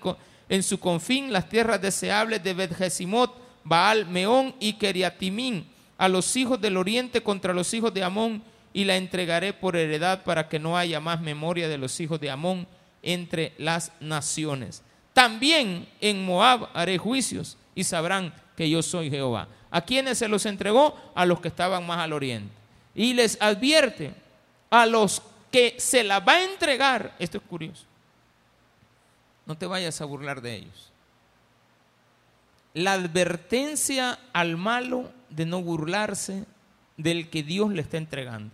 en 0.48 0.62
su 0.62 0.78
confín, 0.78 1.32
las 1.32 1.48
tierras 1.48 1.80
deseables 1.80 2.42
de 2.42 2.54
Bet-Jesimot, 2.54 3.32
Baal, 3.64 4.06
Meón 4.06 4.54
y 4.60 4.74
Keriatimín, 4.74 5.66
a 5.98 6.08
los 6.08 6.34
hijos 6.36 6.60
del 6.60 6.76
oriente 6.76 7.22
contra 7.22 7.52
los 7.52 7.72
hijos 7.74 7.92
de 7.92 8.04
Amón 8.04 8.42
y 8.74 8.84
la 8.84 8.96
entregaré 8.96 9.54
por 9.54 9.76
heredad 9.76 10.24
para 10.24 10.48
que 10.48 10.58
no 10.58 10.76
haya 10.76 11.00
más 11.00 11.20
memoria 11.20 11.68
de 11.68 11.78
los 11.78 11.98
hijos 12.00 12.20
de 12.20 12.30
Amón 12.30 12.66
entre 13.02 13.54
las 13.56 13.92
naciones. 14.00 14.82
También 15.14 15.88
en 16.00 16.26
Moab 16.26 16.68
haré 16.74 16.98
juicios 16.98 17.56
y 17.74 17.84
sabrán 17.84 18.34
que 18.56 18.68
yo 18.68 18.82
soy 18.82 19.08
Jehová. 19.10 19.48
¿A 19.70 19.80
quienes 19.80 20.18
se 20.18 20.28
los 20.28 20.44
entregó? 20.44 20.96
A 21.14 21.24
los 21.24 21.40
que 21.40 21.48
estaban 21.48 21.86
más 21.86 22.00
al 22.00 22.12
oriente. 22.12 22.52
Y 22.96 23.14
les 23.14 23.40
advierte 23.40 24.12
a 24.70 24.86
los 24.86 25.22
que 25.52 25.76
se 25.78 26.02
la 26.02 26.18
va 26.18 26.32
a 26.32 26.44
entregar, 26.44 27.14
esto 27.20 27.38
es 27.38 27.44
curioso, 27.44 27.84
no 29.46 29.56
te 29.56 29.66
vayas 29.66 30.00
a 30.00 30.04
burlar 30.04 30.40
de 30.40 30.56
ellos. 30.56 30.90
La 32.72 32.94
advertencia 32.94 34.18
al 34.32 34.56
malo 34.56 35.12
de 35.30 35.46
no 35.46 35.62
burlarse 35.62 36.44
del 36.96 37.30
que 37.30 37.44
Dios 37.44 37.70
le 37.70 37.82
está 37.82 37.98
entregando. 37.98 38.50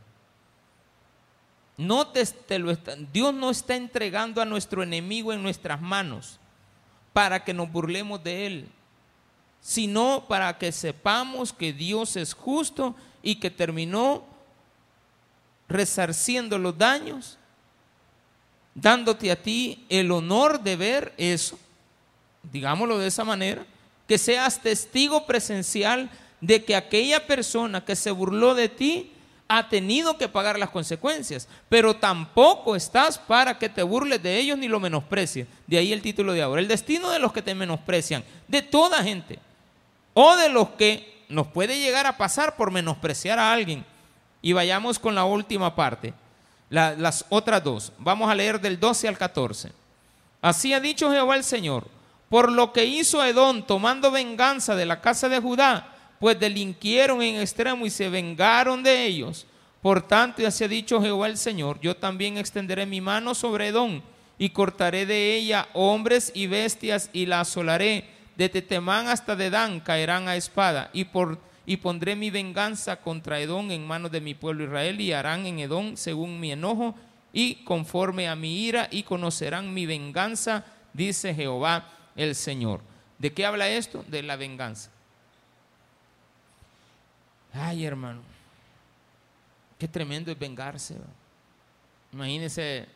No 1.80 2.08
te, 2.08 2.58
lo 2.58 2.76
Dios 3.10 3.32
no 3.32 3.48
está 3.48 3.74
entregando 3.74 4.42
a 4.42 4.44
nuestro 4.44 4.82
enemigo 4.82 5.32
en 5.32 5.42
nuestras 5.42 5.80
manos 5.80 6.38
para 7.14 7.42
que 7.42 7.54
nos 7.54 7.72
burlemos 7.72 8.22
de 8.22 8.46
él, 8.46 8.68
sino 9.62 10.26
para 10.28 10.58
que 10.58 10.72
sepamos 10.72 11.54
que 11.54 11.72
Dios 11.72 12.16
es 12.16 12.34
justo 12.34 12.94
y 13.22 13.36
que 13.36 13.50
terminó 13.50 14.26
resarciendo 15.70 16.58
los 16.58 16.76
daños, 16.76 17.38
dándote 18.74 19.30
a 19.30 19.42
ti 19.42 19.86
el 19.88 20.10
honor 20.10 20.60
de 20.60 20.76
ver 20.76 21.14
eso, 21.16 21.58
digámoslo 22.42 22.98
de 22.98 23.06
esa 23.06 23.24
manera, 23.24 23.64
que 24.06 24.18
seas 24.18 24.60
testigo 24.60 25.24
presencial 25.24 26.10
de 26.42 26.62
que 26.62 26.76
aquella 26.76 27.26
persona 27.26 27.82
que 27.82 27.96
se 27.96 28.10
burló 28.10 28.54
de 28.54 28.68
ti 28.68 29.12
ha 29.52 29.68
tenido 29.68 30.16
que 30.16 30.28
pagar 30.28 30.60
las 30.60 30.70
consecuencias, 30.70 31.48
pero 31.68 31.96
tampoco 31.96 32.76
estás 32.76 33.18
para 33.18 33.58
que 33.58 33.68
te 33.68 33.82
burles 33.82 34.22
de 34.22 34.38
ellos 34.38 34.56
ni 34.56 34.68
lo 34.68 34.78
menosprecies. 34.78 35.48
De 35.66 35.76
ahí 35.76 35.92
el 35.92 36.02
título 36.02 36.32
de 36.32 36.40
ahora. 36.40 36.60
El 36.60 36.68
destino 36.68 37.10
de 37.10 37.18
los 37.18 37.32
que 37.32 37.42
te 37.42 37.56
menosprecian, 37.56 38.22
de 38.46 38.62
toda 38.62 39.02
gente, 39.02 39.40
o 40.14 40.36
de 40.36 40.50
los 40.50 40.68
que 40.70 41.24
nos 41.28 41.48
puede 41.48 41.80
llegar 41.80 42.06
a 42.06 42.16
pasar 42.16 42.54
por 42.54 42.70
menospreciar 42.70 43.40
a 43.40 43.52
alguien. 43.52 43.84
Y 44.40 44.52
vayamos 44.52 45.00
con 45.00 45.16
la 45.16 45.24
última 45.24 45.74
parte, 45.74 46.14
las 46.68 47.24
otras 47.28 47.64
dos. 47.64 47.92
Vamos 47.98 48.30
a 48.30 48.36
leer 48.36 48.60
del 48.60 48.78
12 48.78 49.08
al 49.08 49.18
14. 49.18 49.72
Así 50.40 50.72
ha 50.72 50.78
dicho 50.78 51.10
Jehová 51.10 51.34
el 51.34 51.42
Señor, 51.42 51.88
por 52.28 52.52
lo 52.52 52.72
que 52.72 52.84
hizo 52.84 53.24
Edom 53.24 53.64
tomando 53.64 54.12
venganza 54.12 54.76
de 54.76 54.86
la 54.86 55.00
casa 55.00 55.28
de 55.28 55.40
Judá, 55.40 55.89
pues 56.20 56.38
delinquieron 56.38 57.22
en 57.22 57.40
extremo 57.40 57.86
y 57.86 57.90
se 57.90 58.10
vengaron 58.10 58.82
de 58.82 59.06
ellos. 59.06 59.46
Por 59.80 60.02
tanto, 60.02 60.42
ya 60.42 60.50
se 60.50 60.66
ha 60.66 60.68
dicho 60.68 61.00
Jehová 61.00 61.26
el 61.26 61.38
Señor, 61.38 61.80
yo 61.80 61.96
también 61.96 62.36
extenderé 62.36 62.84
mi 62.84 63.00
mano 63.00 63.34
sobre 63.34 63.68
Edom 63.68 64.02
y 64.38 64.50
cortaré 64.50 65.06
de 65.06 65.34
ella 65.34 65.68
hombres 65.72 66.30
y 66.34 66.46
bestias 66.46 67.08
y 67.14 67.24
la 67.24 67.40
asolaré. 67.40 68.04
De 68.36 68.50
Tetemán 68.50 69.08
hasta 69.08 69.34
Dedán 69.34 69.80
caerán 69.80 70.28
a 70.28 70.36
espada 70.36 70.90
y, 70.92 71.06
y 71.64 71.76
pondré 71.78 72.16
mi 72.16 72.30
venganza 72.30 72.96
contra 72.96 73.40
Edom 73.40 73.70
en 73.70 73.86
manos 73.86 74.10
de 74.10 74.20
mi 74.20 74.34
pueblo 74.34 74.64
Israel 74.64 75.00
y 75.00 75.12
harán 75.12 75.46
en 75.46 75.58
Edom 75.58 75.96
según 75.96 76.38
mi 76.38 76.52
enojo 76.52 76.94
y 77.32 77.56
conforme 77.64 78.28
a 78.28 78.36
mi 78.36 78.66
ira 78.66 78.88
y 78.90 79.04
conocerán 79.04 79.72
mi 79.72 79.86
venganza, 79.86 80.66
dice 80.92 81.34
Jehová 81.34 81.88
el 82.14 82.34
Señor. 82.34 82.82
¿De 83.18 83.32
qué 83.32 83.46
habla 83.46 83.70
esto? 83.70 84.04
De 84.06 84.22
la 84.22 84.36
venganza. 84.36 84.90
Ay, 87.52 87.84
hermano, 87.84 88.20
qué 89.78 89.88
tremendo 89.88 90.30
es 90.30 90.38
vengarse. 90.38 90.96
Imagínese, 92.12 92.86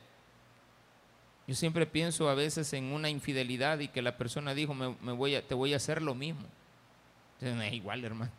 yo 1.46 1.54
siempre 1.54 1.86
pienso 1.86 2.28
a 2.28 2.34
veces 2.34 2.72
en 2.72 2.92
una 2.92 3.08
infidelidad 3.08 3.78
y 3.80 3.88
que 3.88 4.02
la 4.02 4.16
persona 4.16 4.54
dijo, 4.54 4.74
me, 4.74 5.12
voy 5.12 5.34
a, 5.34 5.46
te 5.46 5.54
voy 5.54 5.72
a 5.72 5.76
hacer 5.76 6.02
lo 6.02 6.14
mismo. 6.14 6.46
no 7.40 7.62
es 7.62 7.72
igual, 7.72 8.04
hermano, 8.04 8.30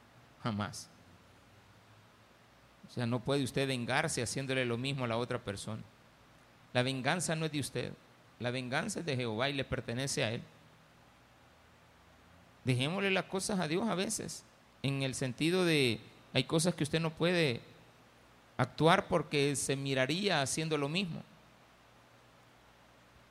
jamás. 0.42 0.90
O 2.90 2.94
sea, 2.94 3.06
no 3.06 3.20
puede 3.20 3.44
usted 3.44 3.68
vengarse 3.68 4.22
haciéndole 4.22 4.66
lo 4.66 4.78
mismo 4.78 5.04
a 5.04 5.08
la 5.08 5.18
otra 5.18 5.40
persona. 5.40 5.82
La 6.72 6.84
venganza 6.84 7.36
no 7.36 7.46
es 7.46 7.52
de 7.52 7.60
usted, 7.60 7.94
la 8.40 8.52
venganza 8.52 9.00
es 9.00 9.06
de 9.06 9.16
Jehová 9.16 9.50
y 9.50 9.54
le 9.54 9.66
pertenece 9.66 10.24
a 10.24 10.32
Él. 10.32 10.42
Dejémosle 12.64 13.12
las 13.12 13.26
cosas 13.26 13.60
a 13.60 13.68
Dios 13.68 13.88
a 13.88 13.96
veces 13.96 14.44
en 14.88 15.02
el 15.02 15.16
sentido 15.16 15.66
de 15.66 16.00
hay 16.34 16.44
cosas 16.44 16.76
que 16.76 16.84
usted 16.84 17.00
no 17.00 17.10
puede 17.10 17.62
actuar 18.56 19.08
porque 19.08 19.56
se 19.56 19.76
miraría 19.76 20.42
haciendo 20.42 20.78
lo 20.78 20.88
mismo. 20.88 21.24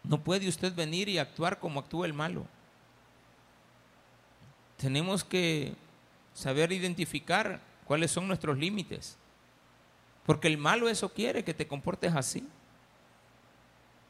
No 0.02 0.22
puede 0.22 0.48
usted 0.48 0.74
venir 0.74 1.08
y 1.08 1.18
actuar 1.18 1.60
como 1.60 1.80
actúa 1.80 2.06
el 2.06 2.12
malo. 2.12 2.44
Tenemos 4.76 5.22
que 5.22 5.74
saber 6.34 6.72
identificar 6.72 7.60
cuáles 7.84 8.10
son 8.10 8.26
nuestros 8.26 8.58
límites. 8.58 9.16
Porque 10.26 10.48
el 10.48 10.58
malo 10.58 10.88
eso 10.88 11.12
quiere, 11.12 11.44
que 11.44 11.54
te 11.54 11.68
comportes 11.68 12.14
así. 12.14 12.46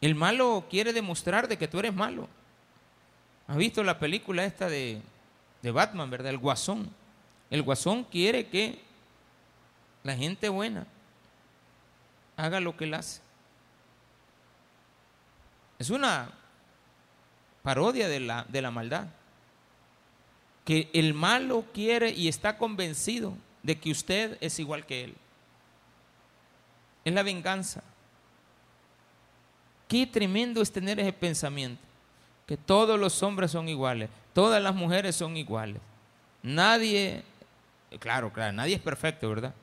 El 0.01 0.15
malo 0.15 0.65
quiere 0.71 0.93
demostrar 0.93 1.47
de 1.47 1.59
que 1.59 1.69
tú 1.69 1.79
eres 1.79 1.95
malo. 1.95 2.27
¿Has 3.47 3.57
visto 3.57 3.85
la 3.85 3.99
película 3.99 4.45
esta 4.45 4.69
de, 4.69 5.03
de 5.63 5.71
Batman, 5.71 6.11
verdad? 6.11 6.31
El 6.31 6.39
guasón. 6.39 7.04
El 7.51 7.63
guasón 7.63 8.05
quiere 8.05 8.47
que 8.49 8.81
la 10.03 10.17
gente 10.17 10.49
buena 10.49 10.87
haga 12.37 12.61
lo 12.61 12.77
que 12.77 12.85
él 12.85 12.95
hace. 12.95 13.21
Es 15.79 15.91
una 15.91 16.31
parodia 17.63 18.09
de 18.09 18.21
la, 18.21 18.45
de 18.49 18.63
la 18.63 18.71
maldad. 18.71 19.07
Que 20.65 20.89
el 20.95 21.15
malo 21.15 21.65
quiere 21.75 22.11
y 22.11 22.29
está 22.29 22.57
convencido 22.57 23.37
de 23.63 23.79
que 23.79 23.91
usted 23.91 24.39
es 24.41 24.59
igual 24.59 24.87
que 24.87 25.05
él. 25.05 25.15
Es 27.05 27.13
la 27.13 27.23
venganza. 27.23 27.83
Qué 29.89 30.07
tremendo 30.07 30.63
es 30.63 30.73
tener 30.73 30.99
ese 30.99 31.13
pensamiento. 31.13 31.83
Que 32.47 32.57
todos 32.57 32.99
los 32.99 33.23
hombres 33.23 33.51
son 33.51 33.69
iguales, 33.69 34.11
todas 34.33 34.63
las 34.63 34.75
mujeres 34.75 35.17
son 35.17 35.37
iguales. 35.37 35.81
Nadie 36.43 37.23
Claro, 37.99 38.33
claro, 38.33 38.53
nadie 38.53 38.75
es 38.75 38.81
perfecto, 38.81 39.29
¿verdad? 39.29 39.55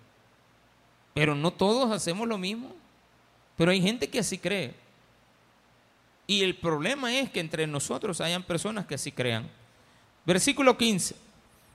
Pero 1.14 1.36
no 1.36 1.52
todos 1.52 1.92
hacemos 1.92 2.28
lo 2.28 2.38
mismo. 2.38 2.74
Pero 3.58 3.72
hay 3.72 3.82
gente 3.82 4.10
que 4.10 4.20
así 4.20 4.38
cree. 4.38 4.74
Y 6.28 6.44
el 6.44 6.56
problema 6.56 7.14
es 7.14 7.30
que 7.30 7.40
entre 7.40 7.68
nosotros 7.68 8.22
hayan 8.22 8.44
personas 8.44 8.86
que 8.86 8.96
así 8.96 9.12
crean. 9.12 9.50
Versículo 10.26 10.78
15. 10.78 11.16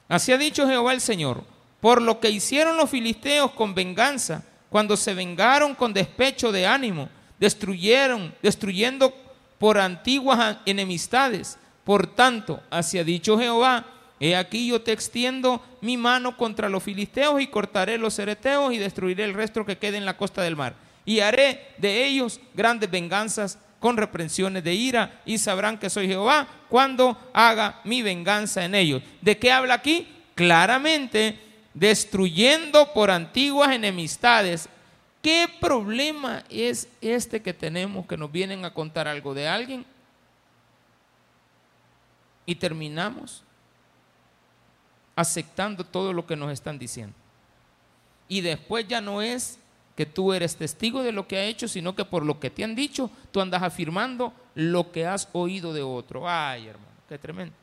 Así 0.09 0.33
ha 0.33 0.39
dicho 0.39 0.67
Jehová 0.67 0.93
el 0.93 1.01
Señor, 1.01 1.45
por 1.81 2.01
lo 2.01 2.21
que 2.21 2.31
hicieron 2.31 2.77
los 2.77 2.89
filisteos 2.89 3.51
con 3.53 3.75
venganza, 3.75 4.45
cuando 4.71 4.97
se 4.97 5.15
vengaron 5.15 5.75
con 5.75 5.93
despecho 5.93 6.53
de 6.53 6.67
ánimo, 6.67 7.09
destruyeron, 7.39 8.35
destruyendo 8.43 9.15
por 9.59 9.79
antiguas 9.79 10.59
enemistades. 10.65 11.59
Por 11.85 12.07
tanto, 12.07 12.61
así 12.71 12.99
ha 12.99 13.05
dicho 13.05 13.39
Jehová, 13.39 13.85
He 14.19 14.35
aquí 14.35 14.69
yo 14.69 14.81
te 14.81 14.93
extiendo 14.93 15.63
mi 15.81 15.97
mano 15.97 16.37
contra 16.37 16.69
los 16.69 16.83
filisteos 16.83 17.41
y 17.41 17.49
cortaré 17.49 17.99
los 17.99 18.15
cereteos 18.15 18.73
y 18.73 18.79
destruiré 18.79 19.25
el 19.25 19.35
resto 19.35 19.67
que 19.67 19.79
quede 19.79 19.99
en 19.99 20.07
la 20.07 20.17
costa 20.17 20.43
del 20.43 20.57
mar. 20.57 20.75
Y 21.05 21.21
haré 21.21 21.75
de 21.79 22.07
ellos 22.07 22.41
grandes 22.55 22.91
venganzas 22.91 23.59
con 23.79 23.97
reprensiones 23.97 24.65
de 24.65 24.75
ira 24.75 25.21
y 25.27 25.39
sabrán 25.39 25.79
que 25.79 25.91
soy 25.91 26.07
Jehová 26.07 26.49
cuando 26.69 27.17
haga 27.35 27.81
mi 27.85 28.03
venganza 28.03 28.65
en 28.65 28.75
ellos. 28.75 29.03
¿De 29.21 29.37
qué 29.39 29.53
habla 29.53 29.75
aquí? 29.75 30.09
Claramente, 30.35 31.39
destruyendo 31.75 32.93
por 32.95 33.11
antiguas 33.11 33.73
enemistades. 33.73 34.69
¿Qué 35.21 35.49
problema 35.61 36.43
es 36.49 36.89
este 37.01 37.43
que 37.43 37.53
tenemos 37.53 38.07
que 38.07 38.17
nos 38.17 38.33
vienen 38.33 38.65
a 38.65 38.73
contar 38.73 39.09
algo 39.09 39.35
de 39.35 39.47
alguien? 39.47 39.85
Y 42.47 42.55
terminamos 42.55 43.43
aceptando 45.17 45.83
todo 45.83 46.13
lo 46.13 46.27
que 46.27 46.37
nos 46.37 46.53
están 46.53 46.79
diciendo. 46.79 47.15
Y 48.29 48.43
después 48.43 48.87
ya 48.87 49.01
no 49.01 49.23
es 49.23 49.59
que 49.97 50.05
tú 50.05 50.35
eres 50.35 50.57
testigo 50.57 51.03
de 51.03 51.11
lo 51.11 51.27
que 51.27 51.39
ha 51.39 51.45
hecho, 51.45 51.67
sino 51.67 51.97
que 51.97 52.05
por 52.05 52.25
lo 52.25 52.39
que 52.39 52.51
te 52.51 52.63
han 52.63 52.75
dicho, 52.75 53.11
tú 53.33 53.41
andas 53.41 53.63
afirmando 53.63 54.33
lo 54.55 54.93
que 54.93 55.07
has 55.07 55.29
oído 55.33 55.73
de 55.73 55.83
otro. 55.83 56.29
Ay, 56.29 56.67
hermano, 56.67 56.93
qué 57.09 57.19
tremendo. 57.19 57.55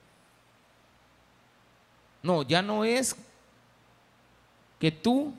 No, 2.23 2.41
ya 2.41 2.61
no 2.61 2.83
es 2.83 3.15
que 4.79 4.91
tú 4.91 5.33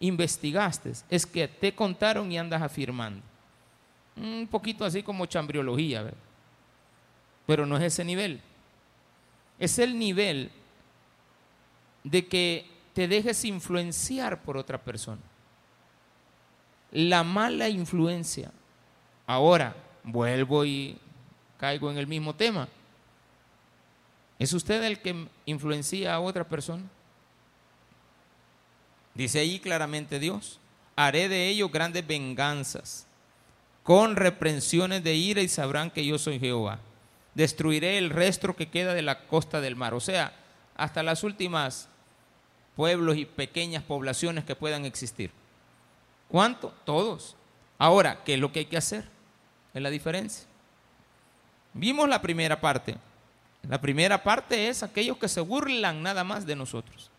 investigaste, 0.00 0.92
es 1.10 1.26
que 1.26 1.46
te 1.46 1.74
contaron 1.74 2.32
y 2.32 2.38
andas 2.38 2.62
afirmando. 2.62 3.22
Un 4.16 4.48
poquito 4.50 4.84
así 4.84 5.02
como 5.02 5.26
chambriología, 5.26 6.02
¿verdad? 6.02 6.18
Pero 7.46 7.66
no 7.66 7.76
es 7.76 7.82
ese 7.82 8.04
nivel. 8.04 8.40
Es 9.58 9.78
el 9.78 9.98
nivel 9.98 10.50
de 12.04 12.26
que 12.26 12.70
te 12.92 13.08
dejes 13.08 13.44
influenciar 13.44 14.42
por 14.42 14.56
otra 14.56 14.78
persona. 14.78 15.20
La 16.90 17.22
mala 17.22 17.68
influencia. 17.68 18.50
Ahora, 19.26 19.74
vuelvo 20.04 20.64
y 20.64 20.98
caigo 21.58 21.90
en 21.90 21.98
el 21.98 22.06
mismo 22.06 22.34
tema. 22.34 22.68
¿Es 24.38 24.52
usted 24.52 24.82
el 24.82 24.98
que 25.00 25.28
influencia 25.46 26.14
a 26.14 26.20
otra 26.20 26.44
persona? 26.44 26.82
Dice 29.14 29.38
ahí 29.38 29.60
claramente 29.60 30.18
Dios, 30.18 30.58
haré 30.96 31.28
de 31.28 31.48
ellos 31.48 31.70
grandes 31.70 32.06
venganzas 32.06 33.06
con 33.82 34.16
reprensiones 34.16 35.02
de 35.02 35.14
ira 35.14 35.42
y 35.42 35.48
sabrán 35.48 35.90
que 35.90 36.04
yo 36.04 36.18
soy 36.18 36.38
Jehová. 36.38 36.78
Destruiré 37.34 37.98
el 37.98 38.10
resto 38.10 38.54
que 38.54 38.68
queda 38.68 38.94
de 38.94 39.02
la 39.02 39.26
costa 39.26 39.60
del 39.60 39.76
mar, 39.76 39.94
o 39.94 40.00
sea, 40.00 40.34
hasta 40.76 41.02
las 41.02 41.24
últimas 41.24 41.88
pueblos 42.76 43.16
y 43.16 43.24
pequeñas 43.24 43.82
poblaciones 43.82 44.44
que 44.44 44.56
puedan 44.56 44.84
existir. 44.84 45.30
¿Cuánto? 46.28 46.72
Todos. 46.84 47.36
Ahora, 47.78 48.22
¿qué 48.24 48.34
es 48.34 48.40
lo 48.40 48.52
que 48.52 48.60
hay 48.60 48.66
que 48.66 48.76
hacer? 48.76 49.08
Es 49.74 49.82
la 49.82 49.90
diferencia. 49.90 50.46
Vimos 51.74 52.08
la 52.08 52.22
primera 52.22 52.60
parte. 52.60 52.96
La 53.68 53.80
primera 53.80 54.22
parte 54.22 54.68
es 54.68 54.82
aquellos 54.82 55.16
que 55.16 55.28
se 55.28 55.40
burlan 55.40 56.02
nada 56.02 56.24
más 56.24 56.46
de 56.46 56.56
nosotros. 56.56 57.10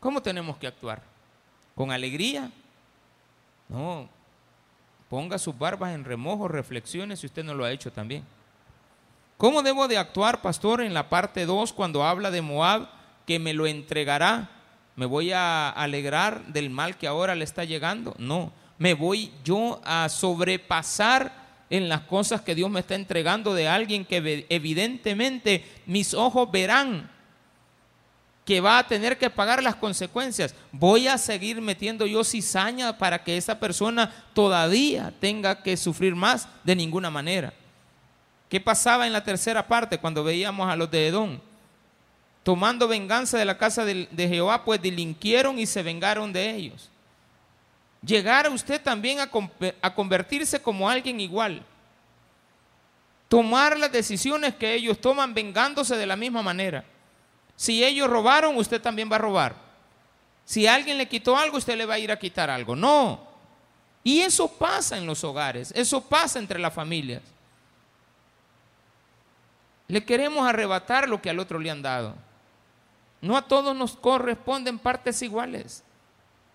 ¿Cómo 0.00 0.22
tenemos 0.22 0.56
que 0.56 0.66
actuar? 0.66 1.02
¿Con 1.74 1.90
alegría? 1.90 2.50
No. 3.68 4.08
Ponga 5.10 5.38
sus 5.38 5.56
barbas 5.56 5.94
en 5.94 6.04
remojo, 6.04 6.48
reflexiones 6.48 7.20
si 7.20 7.26
usted 7.26 7.44
no 7.44 7.54
lo 7.54 7.64
ha 7.64 7.72
hecho 7.72 7.92
también. 7.92 8.24
¿Cómo 9.36 9.62
debo 9.62 9.86
de 9.86 9.98
actuar, 9.98 10.40
pastor, 10.40 10.80
en 10.80 10.94
la 10.94 11.08
parte 11.08 11.44
2 11.44 11.72
cuando 11.72 12.02
habla 12.02 12.30
de 12.30 12.40
Moab 12.40 12.88
que 13.26 13.38
me 13.38 13.52
lo 13.52 13.66
entregará? 13.66 14.50
¿Me 14.94 15.04
voy 15.04 15.32
a 15.32 15.68
alegrar 15.68 16.46
del 16.46 16.70
mal 16.70 16.96
que 16.96 17.06
ahora 17.06 17.34
le 17.34 17.44
está 17.44 17.64
llegando? 17.64 18.14
No, 18.18 18.52
me 18.78 18.94
voy 18.94 19.32
yo 19.44 19.80
a 19.84 20.08
sobrepasar 20.08 21.46
en 21.68 21.88
las 21.88 22.02
cosas 22.02 22.40
que 22.40 22.54
Dios 22.54 22.70
me 22.70 22.80
está 22.80 22.94
entregando 22.94 23.52
de 23.52 23.68
alguien 23.68 24.04
que 24.04 24.46
evidentemente 24.48 25.64
mis 25.84 26.14
ojos 26.14 26.50
verán 26.50 27.10
que 28.46 28.60
va 28.60 28.78
a 28.78 28.86
tener 28.86 29.18
que 29.18 29.28
pagar 29.28 29.60
las 29.60 29.74
consecuencias. 29.74 30.54
Voy 30.70 31.08
a 31.08 31.18
seguir 31.18 31.60
metiendo 31.60 32.06
yo 32.06 32.22
cizaña 32.22 32.96
para 32.96 33.24
que 33.24 33.36
esa 33.36 33.58
persona 33.58 34.14
todavía 34.32 35.12
tenga 35.18 35.64
que 35.64 35.76
sufrir 35.76 36.14
más 36.14 36.48
de 36.62 36.76
ninguna 36.76 37.10
manera. 37.10 37.52
¿Qué 38.48 38.60
pasaba 38.60 39.04
en 39.04 39.12
la 39.12 39.24
tercera 39.24 39.66
parte 39.66 39.98
cuando 39.98 40.22
veíamos 40.22 40.70
a 40.70 40.76
los 40.76 40.88
de 40.88 41.08
Edom? 41.08 41.40
Tomando 42.46 42.86
venganza 42.86 43.36
de 43.36 43.44
la 43.44 43.58
casa 43.58 43.84
de, 43.84 44.06
Jehová, 44.16 44.64
pues 44.64 44.80
delinquieron 44.80 45.58
y 45.58 45.66
se 45.66 45.82
vengaron 45.82 46.32
de 46.32 46.54
ellos. 46.54 46.88
Llegar 48.00 48.46
a 48.46 48.50
usted 48.50 48.80
también 48.80 49.18
a, 49.18 49.92
convertirse 49.92 50.62
como 50.62 50.88
alguien 50.88 51.20
igual. 51.20 51.64
Tomar 53.26 53.76
las 53.76 53.90
decisiones 53.90 54.54
que 54.54 54.74
ellos 54.74 55.00
toman 55.00 55.34
vengándose 55.34 55.96
de 55.96 56.06
la 56.06 56.14
misma 56.14 56.40
manera. 56.40 56.84
Si 57.56 57.84
ellos 57.84 58.08
robaron, 58.08 58.56
usted 58.56 58.80
también 58.80 59.10
va 59.10 59.16
a 59.16 59.18
robar. 59.26 59.56
Si 60.44 60.68
alguien 60.68 60.98
le 60.98 61.08
quitó 61.08 61.36
algo, 61.36 61.56
usted 61.56 61.76
le 61.76 61.84
va 61.84 61.94
a 61.94 61.98
ir 61.98 62.12
a 62.12 62.18
quitar 62.20 62.48
algo. 62.48 62.76
No. 62.76 63.26
Y 64.04 64.20
eso 64.20 64.46
pasa 64.46 64.96
en 64.96 65.04
los 65.04 65.24
hogares, 65.24 65.72
eso 65.74 66.00
pasa 66.00 66.38
entre 66.38 66.60
las 66.60 66.72
familias. 66.72 67.22
Le 69.88 70.04
queremos 70.04 70.46
arrebatar 70.46 71.08
lo 71.08 71.20
que 71.20 71.30
al 71.30 71.40
otro 71.40 71.58
le 71.58 71.72
han 71.72 71.82
dado. 71.82 72.24
No 73.26 73.36
a 73.36 73.42
todos 73.42 73.74
nos 73.74 73.96
corresponden 73.96 74.78
partes 74.78 75.20
iguales. 75.22 75.82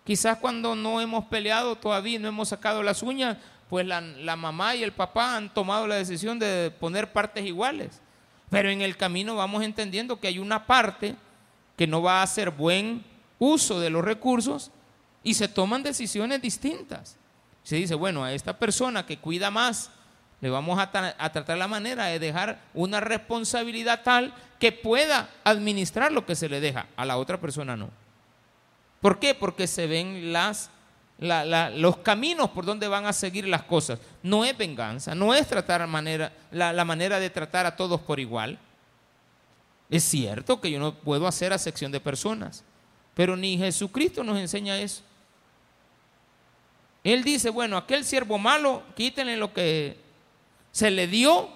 Quizás 0.06 0.38
cuando 0.38 0.74
no 0.76 1.02
hemos 1.02 1.26
peleado 1.26 1.76
todavía, 1.76 2.18
no 2.18 2.30
hemos 2.30 2.48
sacado 2.48 2.82
las 2.82 3.04
uñas, 3.04 3.38
pues 3.70 3.86
la, 3.86 4.00
la, 4.00 4.36
mamá 4.36 4.76
y 4.76 4.84
el 4.84 4.94
papá 4.94 5.36
han 5.36 5.54
tomado 5.54 5.86
la 5.86 5.96
decisión 5.96 6.40
de 6.40 6.74
poner 6.80 7.12
partes 7.12 7.46
iguales. 7.46 8.02
Pero 8.50 8.70
en 8.70 8.82
el 8.82 8.96
camino 8.96 9.36
vamos 9.36 9.64
entendiendo 9.64 10.20
que 10.20 10.28
hay 10.28 10.40
una 10.40 10.66
parte 10.66 11.16
que 11.76 11.88
no 11.88 12.02
va 12.02 12.20
a 12.20 12.24
hacer 12.24 12.52
buen 12.52 13.04
uso 13.38 13.80
de 13.80 13.90
los 13.90 14.04
recursos 14.04 14.72
y 15.24 15.34
se 15.34 15.48
toman 15.48 15.84
decisiones 15.84 16.42
distintas. 16.42 17.18
Se 17.64 17.76
dice, 17.76 17.96
bueno, 17.96 18.24
a 18.24 18.34
esta 18.34 18.58
persona 18.58 19.06
que 19.06 19.18
cuida 19.18 19.52
más, 19.52 19.92
le 20.42 20.50
vamos 20.50 20.80
a, 20.80 20.90
a, 21.18 21.32
tratar 21.32 21.58
la 21.58 21.68
manera 21.68 22.08
de 22.08 22.20
dejar 22.20 22.60
una 22.74 23.00
responsabilidad 23.00 24.02
tal 24.04 24.34
que 24.60 24.72
pueda 24.72 25.30
administrar 25.44 26.12
lo 26.12 26.26
que 26.26 26.36
se 26.36 26.50
le 26.50 26.60
deja, 26.60 26.88
a 26.98 27.06
la 27.06 27.18
otra 27.18 27.40
persona 27.40 27.78
no. 27.78 27.90
¿Por 29.02 29.18
qué? 29.18 29.34
Porque 29.34 29.68
se 29.68 29.88
ven 29.88 30.32
los 31.22 31.98
caminos 31.98 32.52
por 32.52 32.66
donde 32.66 32.88
van 32.88 33.06
a 33.06 33.14
seguir 33.14 33.48
las 33.48 33.64
cosas. 33.64 34.00
No 34.22 34.46
es 34.46 34.56
venganza, 34.56 35.16
no 35.16 35.34
es 35.34 35.48
tratar 35.48 35.86
manera, 35.88 36.32
la, 36.52 36.86
manera 36.86 37.20
de 37.20 37.30
tratar 37.32 37.66
a 37.66 37.76
todos 37.76 38.00
por 38.02 38.20
igual. 38.20 38.60
Es 39.90 40.04
cierto 40.04 40.62
que 40.62 40.72
yo 40.72 40.80
no 40.80 40.94
puedo 40.94 41.28
hacer 41.28 41.52
acepción 41.52 41.92
de 41.92 42.00
personas, 42.00 42.64
pero 43.16 43.36
ni 43.36 43.58
Jesucristo 43.58 44.24
nos 44.24 44.40
enseña 44.40 44.80
eso. 44.80 45.02
Él 47.04 47.24
dice, 47.24 47.50
bueno, 47.50 47.78
aquel 47.78 48.06
siervo 48.06 48.38
malo, 48.38 48.84
quítenle 48.96 49.36
lo 49.36 49.52
que 49.52 49.98
se 50.72 50.92
le 50.92 51.08
dio 51.08 51.50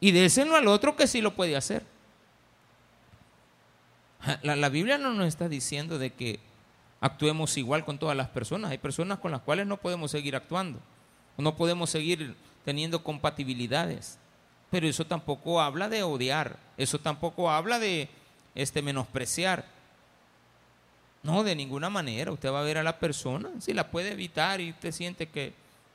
y 0.00 0.12
déselo 0.12 0.56
al 0.56 0.68
otro 0.68 0.96
que 0.96 1.06
sí 1.06 1.20
lo 1.20 1.34
puede 1.34 1.56
hacer. 1.56 1.84
La, 4.42 4.56
la 4.56 4.68
Biblia 4.68 4.98
no 4.98 5.12
nos 5.12 5.26
está 5.26 5.48
diciendo 5.48 5.98
de 5.98 6.12
que 6.12 6.40
actuemos 7.00 7.56
igual 7.56 7.84
con 7.84 7.98
todas 7.98 8.16
las 8.16 8.28
personas. 8.28 8.70
Hay 8.70 8.78
personas 8.78 9.18
con 9.18 9.30
las 9.30 9.40
cuales 9.40 9.66
no 9.66 9.78
podemos 9.78 10.10
seguir 10.10 10.36
actuando, 10.36 10.78
no 11.38 11.56
podemos 11.56 11.90
seguir 11.90 12.36
teniendo 12.64 13.02
compatibilidades. 13.02 14.18
Pero 14.70 14.86
eso 14.86 15.04
tampoco 15.04 15.60
habla 15.60 15.88
de 15.88 16.02
odiar, 16.02 16.58
eso 16.76 16.98
tampoco 17.00 17.50
habla 17.50 17.78
de 17.78 18.08
este 18.54 18.82
menospreciar. 18.82 19.64
No, 21.22 21.42
de 21.42 21.56
ninguna 21.56 21.90
manera. 21.90 22.32
Usted 22.32 22.52
va 22.52 22.60
a 22.60 22.64
ver 22.64 22.78
a 22.78 22.82
la 22.82 22.98
persona, 22.98 23.50
si 23.58 23.74
la 23.74 23.90
puede 23.90 24.12
evitar 24.12 24.60
y 24.60 24.70
usted 24.70 24.92
siente 24.92 25.28
que 25.28 25.52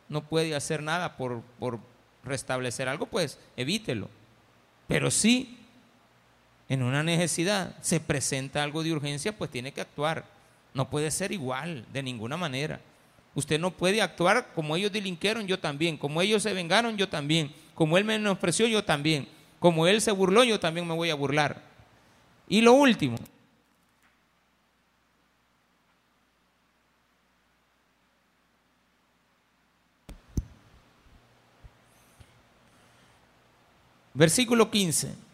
no 0.10 0.22
puede 0.22 0.56
hacer 0.56 0.84
nada 0.84 1.16
por, 1.18 1.42
por 1.58 1.80
restablecer 2.26 2.90
algo, 2.90 3.06
pues 3.06 3.40
evítelo. 3.56 4.10
Pero 4.88 5.10
si 5.12 5.58
en 6.68 6.84
una 6.84 7.04
necesidad 7.04 7.76
se 7.82 8.00
presenta 8.00 8.64
algo 8.64 8.84
de 8.84 8.92
urgencia, 8.92 9.38
pues 9.38 9.52
tiene 9.52 9.72
que 9.72 9.82
actuar. 9.82 10.26
No 10.74 10.90
puede 10.90 11.12
ser 11.12 11.32
igual, 11.32 11.86
de 11.94 12.04
ninguna 12.04 12.38
manera. 12.38 12.82
Usted 13.34 13.60
no 13.60 13.72
puede 13.72 14.02
actuar 14.02 14.54
como 14.54 14.76
ellos 14.76 14.92
delinquieron, 14.92 15.46
yo 15.46 15.60
también. 15.60 15.98
Como 15.98 16.22
ellos 16.22 16.44
se 16.44 16.54
vengaron, 16.54 16.98
yo 16.98 17.08
también. 17.10 17.54
Como 17.74 17.98
él 17.98 18.06
me 18.06 18.18
menospreció, 18.18 18.68
yo 18.68 18.84
también. 18.84 19.28
Como 19.60 19.88
él 19.88 20.02
se 20.02 20.12
burló, 20.12 20.44
yo 20.44 20.60
también 20.60 20.88
me 20.88 20.94
voy 20.94 21.10
a 21.10 21.16
burlar. 21.16 21.62
Y 22.48 22.62
lo 22.62 22.74
último. 22.74 23.18
Versículo 34.16 34.72
15 34.72 35.26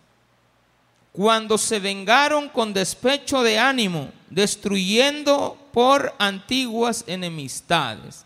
cuando 1.11 1.57
se 1.57 1.79
vengaron 1.79 2.47
con 2.47 2.73
despecho 2.73 3.43
de 3.43 3.59
ánimo, 3.59 4.11
destruyendo 4.29 5.57
por 5.73 6.13
antiguas 6.17 7.03
enemistades. 7.07 8.25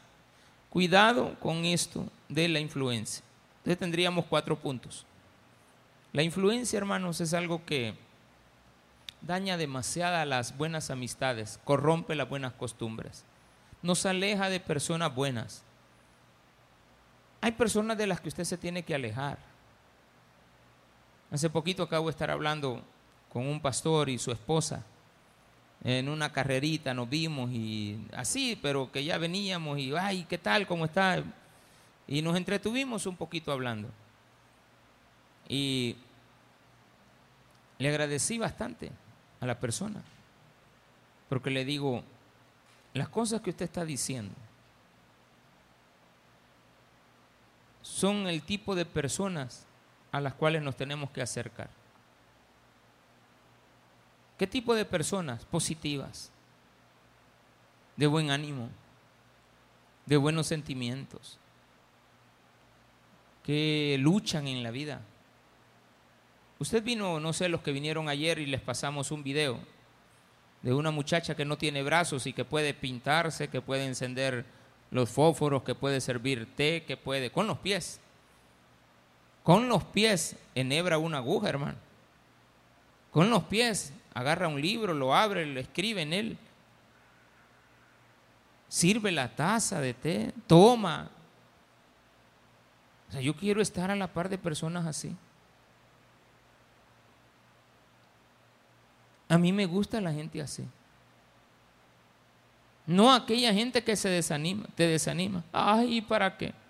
Cuidado 0.70 1.36
con 1.40 1.66
esto 1.66 2.06
de 2.30 2.48
la 2.48 2.60
influencia. 2.60 3.24
Entonces 3.58 3.80
tendríamos 3.80 4.26
cuatro 4.26 4.56
puntos. 4.56 5.06
La 6.14 6.22
influencia, 6.22 6.78
hermanos, 6.78 7.22
es 7.22 7.34
algo 7.34 7.66
que 7.66 7.96
daña 9.22 9.58
demasiado 9.58 10.24
las 10.26 10.56
buenas 10.56 10.92
amistades, 10.92 11.60
corrompe 11.64 12.14
las 12.14 12.30
buenas 12.30 12.54
costumbres, 12.54 13.24
nos 13.82 14.06
aleja 14.06 14.50
de 14.50 14.60
personas 14.60 15.14
buenas. 15.14 15.64
Hay 17.42 17.54
personas 17.54 17.98
de 17.98 18.08
las 18.08 18.22
que 18.22 18.30
usted 18.30 18.44
se 18.44 18.58
tiene 18.58 18.84
que 18.84 18.94
alejar 18.94 19.55
Hace 21.36 21.50
poquito 21.50 21.84
acabo 21.84 22.06
de 22.06 22.12
estar 22.12 22.32
hablando 22.32 22.82
con 23.28 23.46
un 23.46 23.60
pastor 23.60 24.08
y 24.08 24.18
su 24.18 24.32
esposa. 24.32 24.86
En 25.84 26.08
una 26.08 26.32
carrerita 26.32 26.94
nos 26.94 27.10
vimos 27.10 27.52
y 27.52 28.00
así, 28.14 28.58
pero 28.62 28.90
que 28.90 29.04
ya 29.04 29.18
veníamos 29.18 29.78
y, 29.78 29.94
ay, 29.98 30.26
¿qué 30.30 30.38
tal? 30.38 30.66
¿Cómo 30.66 30.86
está? 30.86 31.22
Y 32.08 32.22
nos 32.22 32.38
entretuvimos 32.38 33.06
un 33.06 33.18
poquito 33.18 33.52
hablando. 33.52 33.90
Y 35.50 35.98
le 37.80 37.90
agradecí 37.90 38.38
bastante 38.38 38.94
a 39.42 39.46
la 39.46 39.60
persona, 39.60 40.02
porque 41.28 41.50
le 41.50 41.66
digo, 41.66 42.02
las 42.94 43.10
cosas 43.10 43.42
que 43.42 43.50
usted 43.50 43.66
está 43.66 43.84
diciendo 43.84 44.34
son 47.82 48.26
el 48.28 48.42
tipo 48.42 48.74
de 48.74 48.86
personas 48.86 49.65
a 50.16 50.22
las 50.22 50.34
cuales 50.34 50.62
nos 50.62 50.78
tenemos 50.78 51.10
que 51.12 51.22
acercar. 51.22 51.70
¿Qué 54.38 54.48
tipo 54.48 54.74
de 54.74 54.86
personas? 54.86 55.44
Positivas, 55.44 56.32
de 57.98 58.08
buen 58.08 58.32
ánimo, 58.32 58.70
de 60.06 60.16
buenos 60.16 60.48
sentimientos, 60.48 61.38
que 63.44 63.98
luchan 64.00 64.48
en 64.48 64.64
la 64.64 64.72
vida. 64.72 65.02
Usted 66.60 66.82
vino, 66.82 67.20
no 67.20 67.34
sé, 67.34 67.50
los 67.50 67.60
que 67.60 67.74
vinieron 67.74 68.08
ayer 68.08 68.40
y 68.40 68.46
les 68.46 68.62
pasamos 68.62 69.12
un 69.12 69.22
video 69.22 69.60
de 70.62 70.74
una 70.74 70.92
muchacha 70.92 71.36
que 71.36 71.44
no 71.44 71.58
tiene 71.58 71.84
brazos 71.84 72.26
y 72.26 72.32
que 72.32 72.46
puede 72.46 72.74
pintarse, 72.74 73.50
que 73.50 73.62
puede 73.62 73.86
encender 73.86 74.46
los 74.92 75.10
fósforos, 75.10 75.64
que 75.64 75.76
puede 75.76 76.00
servir 76.00 76.56
té, 76.56 76.86
que 76.88 76.96
puede, 76.96 77.32
con 77.32 77.48
los 77.48 77.58
pies. 77.58 78.00
Con 79.46 79.70
los 79.70 79.84
pies 79.84 80.36
enhebra 80.56 80.98
una 80.98 81.20
aguja, 81.20 81.50
hermano. 81.50 81.78
Con 83.12 83.30
los 83.30 83.44
pies 83.44 83.94
agarra 84.16 84.48
un 84.48 84.60
libro, 84.60 84.92
lo 84.96 85.14
abre, 85.14 85.46
lo 85.46 85.60
escribe 85.60 86.02
en 86.02 86.14
él. 86.14 86.38
Sirve 88.68 89.12
la 89.12 89.36
taza 89.36 89.80
de 89.80 89.94
té, 89.94 90.34
toma. 90.48 91.12
O 93.08 93.12
sea, 93.12 93.22
yo 93.22 93.36
quiero 93.36 93.62
estar 93.62 93.92
a 93.92 93.96
la 93.96 94.08
par 94.08 94.30
de 94.30 94.40
personas 94.40 94.88
así. 94.88 95.16
A 99.30 99.38
mí 99.38 99.54
me 99.54 99.68
gusta 99.68 100.02
la 100.02 100.12
gente 100.12 100.42
así. 100.42 100.66
No 102.88 103.14
aquella 103.14 103.54
gente 103.54 103.84
que 103.84 103.96
se 103.96 104.10
desanima, 104.10 104.66
te 104.74 104.88
desanima. 104.88 105.44
Ay, 105.54 106.02
¿para 106.02 106.36
qué? 106.36 106.65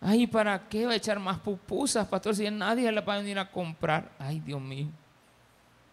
Ay, 0.00 0.26
¿para 0.26 0.68
qué 0.68 0.86
va 0.86 0.92
a 0.92 0.96
echar 0.96 1.18
más 1.18 1.38
pupusas, 1.38 2.08
pastor? 2.08 2.34
Si 2.34 2.50
nadie 2.50 2.90
la 2.90 3.02
va 3.02 3.14
a 3.14 3.18
venir 3.18 3.38
a 3.38 3.50
comprar. 3.50 4.10
Ay, 4.18 4.40
Dios 4.40 4.60
mío. 4.60 4.88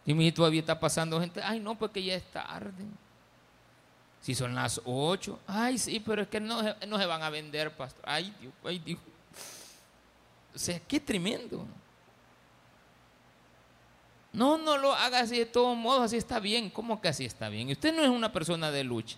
Y 0.06 0.14
mi 0.14 0.32
todavía 0.32 0.62
está 0.62 0.80
pasando 0.80 1.20
gente. 1.20 1.42
Ay, 1.44 1.60
no, 1.60 1.78
porque 1.78 2.02
ya 2.02 2.16
es 2.16 2.24
tarde. 2.32 2.86
Si 4.22 4.34
son 4.34 4.56
las 4.56 4.80
ocho. 4.86 5.40
Ay, 5.46 5.78
sí, 5.78 6.00
pero 6.00 6.22
es 6.22 6.30
que 6.30 6.40
no, 6.40 6.62
no 6.88 6.98
se 6.98 7.06
van 7.06 7.22
a 7.22 7.30
vender, 7.30 7.76
pastor. 7.76 8.04
Ay, 8.08 8.34
Dios, 8.40 8.54
ay, 8.64 8.80
Dios. 8.80 9.00
O 10.56 10.58
sea, 10.58 10.80
qué 10.80 11.00
tremendo. 11.00 11.66
No, 14.32 14.58
no 14.58 14.78
lo 14.78 14.94
haga 14.94 15.20
así 15.20 15.38
de 15.38 15.46
todos 15.46 15.76
modos, 15.76 16.04
así 16.04 16.18
está 16.18 16.40
bien. 16.40 16.70
¿Cómo 16.70 17.02
que 17.02 17.10
así 17.10 17.26
está 17.26 17.50
bien? 17.50 17.70
Usted 17.70 17.94
no 17.94 18.02
es 18.02 18.10
una 18.10 18.32
persona 18.32 18.72
de 18.72 18.84
lucha. 18.84 19.18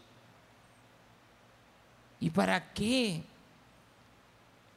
¿Y 2.20 2.30
para 2.32 2.74
qué? 2.74 3.24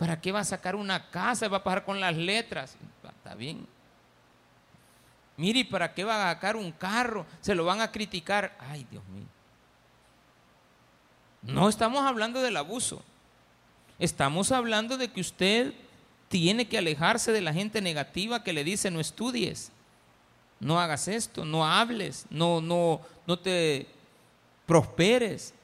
¿Para 0.02 0.20
qué 0.20 0.32
va 0.32 0.40
a 0.40 0.44
sacar 0.44 0.74
una 0.74 1.08
casa? 1.10 1.46
¿Va 1.46 1.58
a 1.58 1.62
pasar 1.62 1.84
con 1.84 2.00
las 2.00 2.16
letras? 2.16 2.74
Está 3.04 3.36
bien. 3.36 3.64
Mire, 5.36 5.60
¿y 5.60 5.64
para 5.64 5.94
qué 5.94 6.02
va 6.02 6.28
a 6.28 6.34
sacar 6.34 6.56
un 6.56 6.72
carro? 6.72 7.24
Se 7.40 7.54
lo 7.54 7.64
van 7.64 7.80
a 7.80 7.92
criticar. 7.92 8.52
Ay, 8.58 8.84
Dios 8.90 9.04
mío. 9.06 9.26
No 11.42 11.68
estamos 11.68 12.00
hablando 12.04 12.42
del 12.42 12.56
abuso. 12.56 13.00
Estamos 14.00 14.50
hablando 14.50 14.98
de 14.98 15.06
que 15.06 15.20
usted 15.20 15.72
tiene 16.26 16.66
que 16.66 16.78
alejarse 16.78 17.30
de 17.30 17.40
la 17.40 17.52
gente 17.52 17.80
negativa 17.80 18.42
que 18.42 18.52
le 18.52 18.64
dice 18.64 18.90
no 18.90 18.98
estudies 18.98 19.70
no 20.58 20.80
hagas 20.80 21.06
esto, 21.06 21.44
no 21.44 21.64
hables, 21.64 22.26
no, 22.28 22.60
no, 22.60 23.00
no 23.24 23.38
te 23.38 23.86
prosperes, 24.66 25.54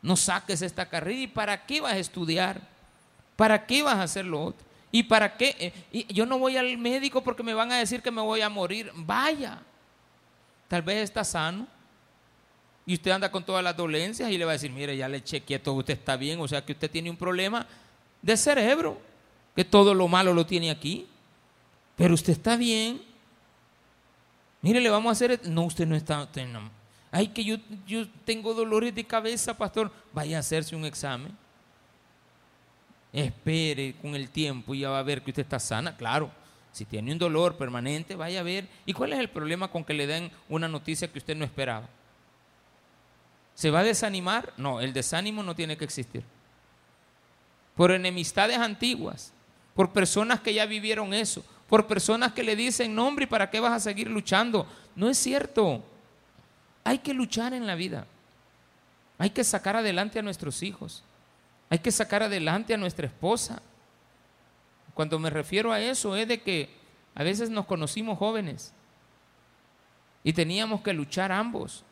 no 0.00 0.16
saques 0.16 0.62
esta 0.62 0.88
carrera. 0.88 1.20
¿Y 1.20 1.26
para 1.26 1.66
qué 1.66 1.82
vas 1.82 1.92
a 1.92 1.98
estudiar? 1.98 2.75
¿Para 3.36 3.66
qué 3.66 3.82
vas 3.82 3.96
a 3.96 4.02
hacer 4.02 4.24
lo 4.24 4.42
otro? 4.42 4.66
¿Y 4.90 5.02
para 5.02 5.36
qué? 5.36 5.74
Eh, 5.92 6.06
yo 6.08 6.26
no 6.26 6.38
voy 6.38 6.56
al 6.56 6.78
médico 6.78 7.22
porque 7.22 7.42
me 7.42 7.54
van 7.54 7.70
a 7.70 7.78
decir 7.78 8.02
que 8.02 8.10
me 8.10 8.22
voy 8.22 8.40
a 8.40 8.48
morir. 8.48 8.90
Vaya, 8.94 9.60
tal 10.68 10.82
vez 10.82 11.04
está 11.04 11.22
sano. 11.22 11.66
Y 12.86 12.94
usted 12.94 13.10
anda 13.10 13.30
con 13.30 13.44
todas 13.44 13.62
las 13.62 13.76
dolencias 13.76 14.30
y 14.30 14.38
le 14.38 14.44
va 14.44 14.52
a 14.52 14.54
decir, 14.54 14.70
mire, 14.70 14.96
ya 14.96 15.08
le 15.08 15.22
chequeé 15.22 15.58
todo, 15.58 15.74
usted 15.74 15.94
está 15.94 16.16
bien, 16.16 16.40
o 16.40 16.46
sea 16.46 16.64
que 16.64 16.72
usted 16.72 16.88
tiene 16.88 17.10
un 17.10 17.16
problema 17.16 17.66
de 18.22 18.36
cerebro, 18.36 19.00
que 19.56 19.64
todo 19.64 19.92
lo 19.92 20.06
malo 20.06 20.32
lo 20.32 20.46
tiene 20.46 20.70
aquí. 20.70 21.06
Pero 21.96 22.14
usted 22.14 22.34
está 22.34 22.56
bien, 22.56 23.02
Mire, 24.66 24.80
le 24.80 24.90
vamos 24.90 25.10
a 25.10 25.12
hacer. 25.12 25.40
No, 25.48 25.64
usted 25.64 25.86
no 25.86 25.94
está. 25.94 26.28
Ay, 27.12 27.28
que 27.28 27.44
yo, 27.44 27.56
yo 27.86 28.08
tengo 28.24 28.52
dolores 28.52 28.92
de 28.92 29.04
cabeza, 29.04 29.56
pastor. 29.56 29.92
Vaya 30.12 30.38
a 30.38 30.40
hacerse 30.40 30.74
un 30.74 30.84
examen. 30.84 31.30
Espere 33.12 33.94
con 34.00 34.14
el 34.14 34.28
tiempo 34.30 34.74
y 34.74 34.80
ya 34.80 34.90
va 34.90 34.98
a 34.98 35.02
ver 35.02 35.22
que 35.22 35.30
usted 35.30 35.42
está 35.42 35.58
sana. 35.58 35.96
Claro, 35.96 36.30
si 36.72 36.84
tiene 36.84 37.12
un 37.12 37.18
dolor 37.18 37.56
permanente, 37.56 38.16
vaya 38.16 38.40
a 38.40 38.42
ver. 38.42 38.68
¿Y 38.84 38.92
cuál 38.92 39.12
es 39.14 39.18
el 39.18 39.30
problema 39.30 39.68
con 39.68 39.84
que 39.84 39.94
le 39.94 40.06
den 40.06 40.30
una 40.48 40.68
noticia 40.68 41.10
que 41.10 41.18
usted 41.18 41.34
no 41.34 41.44
esperaba? 41.44 41.88
¿Se 43.54 43.70
va 43.70 43.80
a 43.80 43.84
desanimar? 43.84 44.52
No, 44.58 44.82
el 44.82 44.92
desánimo 44.92 45.42
no 45.42 45.54
tiene 45.54 45.78
que 45.78 45.84
existir. 45.84 46.22
Por 47.74 47.90
enemistades 47.90 48.58
antiguas, 48.58 49.32
por 49.74 49.92
personas 49.92 50.40
que 50.40 50.52
ya 50.52 50.66
vivieron 50.66 51.14
eso, 51.14 51.42
por 51.66 51.86
personas 51.86 52.32
que 52.32 52.42
le 52.42 52.54
dicen, 52.54 52.94
no 52.94 53.06
hombre, 53.06 53.26
¿para 53.26 53.48
qué 53.50 53.58
vas 53.58 53.72
a 53.72 53.80
seguir 53.80 54.10
luchando? 54.10 54.66
No 54.94 55.08
es 55.08 55.16
cierto. 55.16 55.82
Hay 56.84 56.98
que 56.98 57.14
luchar 57.14 57.54
en 57.54 57.66
la 57.66 57.74
vida. 57.74 58.06
Hay 59.18 59.30
que 59.30 59.44
sacar 59.44 59.76
adelante 59.76 60.18
a 60.18 60.22
nuestros 60.22 60.62
hijos. 60.62 61.02
Hay 61.68 61.78
que 61.78 61.90
sacar 61.90 62.22
adelante 62.22 62.74
a 62.74 62.76
nuestra 62.76 63.06
esposa. 63.06 63.60
Cuando 64.94 65.18
me 65.18 65.30
refiero 65.30 65.72
a 65.72 65.80
eso 65.80 66.16
es 66.16 66.28
de 66.28 66.40
que 66.40 66.74
a 67.14 67.22
veces 67.22 67.50
nos 67.50 67.66
conocimos 67.66 68.18
jóvenes 68.18 68.72
y 70.22 70.32
teníamos 70.32 70.80
que 70.80 70.92
luchar 70.92 71.32
ambos. 71.32 71.84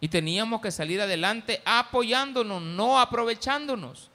Y 0.00 0.08
teníamos 0.08 0.60
que 0.60 0.70
salir 0.70 1.00
adelante 1.00 1.60
apoyándonos, 1.64 2.62
no 2.62 3.00
aprovechándonos. 3.00 4.10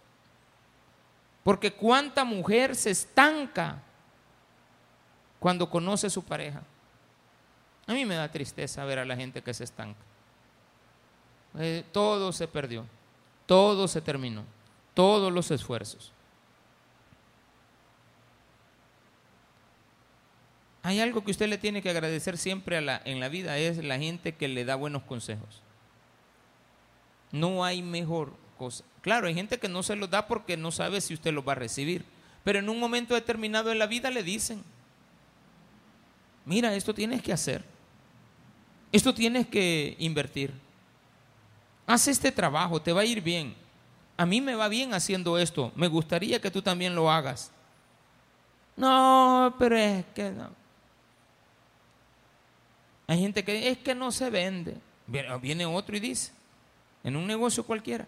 Porque 1.43 1.73
cuánta 1.73 2.23
mujer 2.23 2.75
se 2.75 2.91
estanca 2.91 3.81
cuando 5.39 5.69
conoce 5.69 6.07
a 6.07 6.09
su 6.09 6.23
pareja. 6.23 6.63
A 7.85 7.93
mí 7.93 8.05
me 8.05 8.15
da 8.15 8.31
tristeza 8.31 8.85
ver 8.85 8.99
a 8.99 9.05
la 9.05 9.15
gente 9.15 9.41
que 9.41 9.53
se 9.53 9.65
estanca. 9.65 9.99
Eh, 11.59 11.83
todo 11.91 12.31
se 12.31 12.47
perdió, 12.47 12.85
todo 13.45 13.87
se 13.87 14.01
terminó, 14.01 14.43
todos 14.93 15.31
los 15.31 15.51
esfuerzos. 15.51 16.11
Hay 20.83 20.99
algo 20.99 21.23
que 21.23 21.31
usted 21.31 21.47
le 21.47 21.57
tiene 21.57 21.81
que 21.81 21.89
agradecer 21.89 22.37
siempre 22.37 22.77
en 22.77 23.19
la 23.19 23.29
vida, 23.29 23.57
es 23.57 23.77
la 23.83 23.97
gente 23.97 24.35
que 24.35 24.49
le 24.49 24.65
da 24.65 24.75
buenos 24.75 25.03
consejos. 25.03 25.61
No 27.31 27.63
hay 27.63 27.81
mejor 27.81 28.33
cosa. 28.57 28.83
Claro, 29.01 29.27
hay 29.27 29.33
gente 29.33 29.59
que 29.59 29.69
no 29.69 29.81
se 29.81 29.95
los 29.95 30.09
da 30.09 30.27
porque 30.27 30.57
no 30.57 30.71
sabe 30.71 30.99
si 30.99 31.13
usted 31.13 31.33
los 31.33 31.47
va 31.47 31.53
a 31.53 31.55
recibir, 31.55 32.05
pero 32.43 32.59
en 32.59 32.67
un 32.67 32.79
momento 32.79 33.15
determinado 33.15 33.71
en 33.71 33.79
la 33.79 33.87
vida 33.87 34.11
le 34.11 34.23
dicen, 34.23 34.61
mira, 36.45 36.75
esto 36.75 36.93
tienes 36.93 37.21
que 37.21 37.31
hacer, 37.31 37.63
esto 38.91 39.13
tienes 39.13 39.47
que 39.47 39.95
invertir, 39.99 40.53
haz 41.87 42.09
este 42.09 42.31
trabajo, 42.31 42.81
te 42.81 42.91
va 42.91 43.01
a 43.01 43.05
ir 43.05 43.21
bien, 43.21 43.55
a 44.17 44.25
mí 44.25 44.41
me 44.41 44.55
va 44.55 44.67
bien 44.67 44.93
haciendo 44.93 45.37
esto, 45.37 45.71
me 45.75 45.87
gustaría 45.87 46.39
que 46.39 46.51
tú 46.51 46.61
también 46.61 46.95
lo 46.95 47.11
hagas. 47.11 47.51
No, 48.75 49.55
pero 49.59 49.77
es 49.77 50.05
que 50.15 50.31
no. 50.31 50.49
Hay 53.07 53.19
gente 53.19 53.43
que 53.43 53.69
es 53.69 53.77
que 53.79 53.93
no 53.93 54.11
se 54.11 54.29
vende. 54.29 54.77
Viene 55.05 55.65
otro 55.65 55.97
y 55.97 55.99
dice, 55.99 56.31
en 57.03 57.15
un 57.15 57.27
negocio 57.27 57.65
cualquiera, 57.65 58.07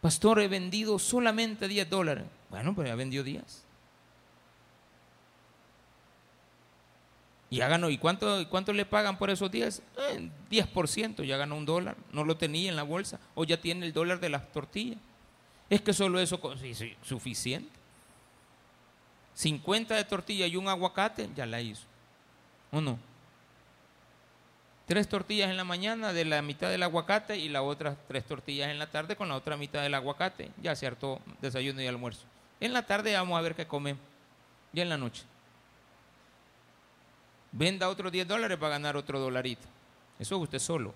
pastor, 0.00 0.40
he 0.40 0.48
vendido 0.48 0.98
solamente 0.98 1.68
10 1.68 1.90
dólares. 1.90 2.24
Bueno, 2.50 2.74
pero 2.74 2.88
ya 2.88 2.94
vendió 2.94 3.22
10. 3.22 3.65
Ya 7.50 7.68
ganó. 7.68 7.90
¿Y 7.90 7.98
cuánto, 7.98 8.48
cuánto 8.48 8.72
le 8.72 8.84
pagan 8.84 9.18
por 9.18 9.30
esos 9.30 9.50
10? 9.50 9.82
10%, 10.50 11.20
eh, 11.20 11.26
ya 11.26 11.36
ganó 11.36 11.56
un 11.56 11.66
dólar. 11.66 11.96
No 12.12 12.24
lo 12.24 12.36
tenía 12.36 12.68
en 12.68 12.76
la 12.76 12.82
bolsa. 12.82 13.20
O 13.34 13.44
ya 13.44 13.60
tiene 13.60 13.86
el 13.86 13.92
dólar 13.92 14.20
de 14.20 14.28
las 14.28 14.50
tortillas. 14.52 14.98
Es 15.70 15.80
que 15.80 15.92
solo 15.92 16.20
eso 16.20 16.40
es 16.62 16.84
suficiente. 17.02 17.70
50 19.34 19.94
de 19.94 20.04
tortilla 20.04 20.46
y 20.46 20.56
un 20.56 20.68
aguacate, 20.68 21.28
ya 21.36 21.46
la 21.46 21.60
hizo. 21.60 21.82
¿O 22.72 22.80
no? 22.80 22.98
Tres 24.86 25.08
tortillas 25.08 25.50
en 25.50 25.56
la 25.56 25.64
mañana 25.64 26.12
de 26.12 26.24
la 26.24 26.40
mitad 26.42 26.70
del 26.70 26.82
aguacate 26.82 27.36
y 27.36 27.48
las 27.48 27.62
otras 27.62 27.96
tres 28.06 28.24
tortillas 28.24 28.70
en 28.70 28.78
la 28.78 28.86
tarde 28.86 29.16
con 29.16 29.28
la 29.28 29.34
otra 29.34 29.56
mitad 29.56 29.82
del 29.82 29.94
aguacate. 29.94 30.50
Ya 30.62 30.74
se 30.76 30.86
hartó 30.86 31.20
desayuno 31.40 31.82
y 31.82 31.86
almuerzo. 31.86 32.24
En 32.60 32.72
la 32.72 32.86
tarde 32.86 33.14
vamos 33.14 33.38
a 33.38 33.42
ver 33.42 33.54
qué 33.54 33.66
comemos. 33.66 34.02
Ya 34.72 34.84
en 34.84 34.88
la 34.88 34.96
noche 34.96 35.24
venda 37.52 37.88
otros 37.88 38.12
10 38.12 38.28
dólares 38.28 38.58
para 38.58 38.70
ganar 38.70 38.96
otro 38.96 39.18
dolarito. 39.18 39.66
Eso 40.18 40.36
es 40.36 40.42
usted 40.42 40.58
solo. 40.58 40.94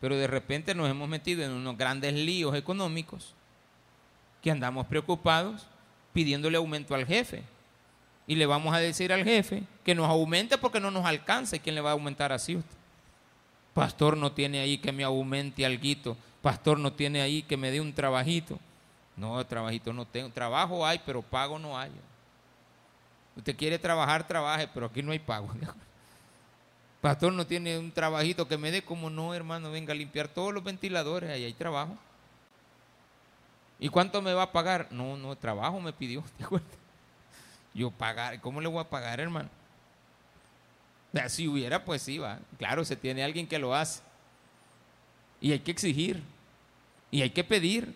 Pero 0.00 0.16
de 0.16 0.26
repente 0.26 0.74
nos 0.74 0.90
hemos 0.90 1.08
metido 1.08 1.42
en 1.42 1.52
unos 1.52 1.76
grandes 1.76 2.12
líos 2.12 2.54
económicos 2.54 3.34
que 4.42 4.50
andamos 4.50 4.86
preocupados 4.86 5.66
pidiéndole 6.12 6.56
aumento 6.56 6.94
al 6.94 7.06
jefe. 7.06 7.42
Y 8.26 8.36
le 8.36 8.46
vamos 8.46 8.74
a 8.74 8.78
decir 8.78 9.12
al 9.12 9.24
jefe 9.24 9.62
que 9.84 9.94
nos 9.94 10.08
aumente 10.08 10.58
porque 10.58 10.80
no 10.80 10.90
nos 10.90 11.04
alcanza. 11.04 11.56
¿Y 11.56 11.60
quién 11.60 11.74
le 11.74 11.80
va 11.80 11.90
a 11.90 11.94
aumentar 11.94 12.32
así 12.32 12.56
usted? 12.56 12.76
Pastor 13.74 14.16
no 14.16 14.32
tiene 14.32 14.60
ahí 14.60 14.78
que 14.78 14.92
me 14.92 15.04
aumente 15.04 15.66
algo. 15.66 16.16
Pastor 16.40 16.78
no 16.78 16.92
tiene 16.92 17.20
ahí 17.20 17.42
que 17.42 17.56
me 17.56 17.70
dé 17.70 17.80
un 17.80 17.92
trabajito. 17.92 18.58
No, 19.16 19.44
trabajito 19.46 19.92
no 19.92 20.06
tengo. 20.06 20.30
Trabajo 20.30 20.86
hay, 20.86 21.00
pero 21.04 21.22
pago 21.22 21.58
no 21.58 21.78
hay. 21.78 21.90
Usted 23.36 23.56
quiere 23.56 23.78
trabajar, 23.78 24.26
trabaje, 24.26 24.68
pero 24.72 24.86
aquí 24.86 25.02
no 25.02 25.12
hay 25.12 25.18
pago. 25.18 25.50
Pastor 27.00 27.32
no 27.32 27.46
tiene 27.46 27.78
un 27.78 27.92
trabajito 27.92 28.48
que 28.48 28.56
me 28.56 28.70
dé, 28.70 28.82
como 28.82 29.10
no, 29.10 29.34
hermano, 29.34 29.70
venga 29.70 29.92
a 29.92 29.96
limpiar 29.96 30.28
todos 30.28 30.54
los 30.54 30.64
ventiladores, 30.64 31.30
ahí 31.30 31.44
hay 31.44 31.52
trabajo. 31.52 31.96
¿Y 33.78 33.88
cuánto 33.88 34.22
me 34.22 34.32
va 34.32 34.44
a 34.44 34.52
pagar? 34.52 34.88
No, 34.90 35.16
no, 35.16 35.36
trabajo 35.36 35.80
me 35.80 35.92
pidió, 35.92 36.22
¿te? 36.38 36.44
Yo 37.74 37.90
pagar, 37.90 38.40
¿cómo 38.40 38.60
le 38.60 38.68
voy 38.68 38.80
a 38.80 38.88
pagar, 38.88 39.20
hermano? 39.20 39.50
Si 41.28 41.46
hubiera, 41.46 41.84
pues 41.84 42.02
sí, 42.02 42.18
va. 42.18 42.38
Claro, 42.58 42.84
se 42.84 42.96
tiene 42.96 43.22
alguien 43.22 43.46
que 43.46 43.58
lo 43.58 43.74
hace. 43.74 44.02
Y 45.40 45.52
hay 45.52 45.60
que 45.60 45.70
exigir. 45.70 46.22
Y 47.10 47.22
hay 47.22 47.30
que 47.30 47.44
pedir. 47.44 47.94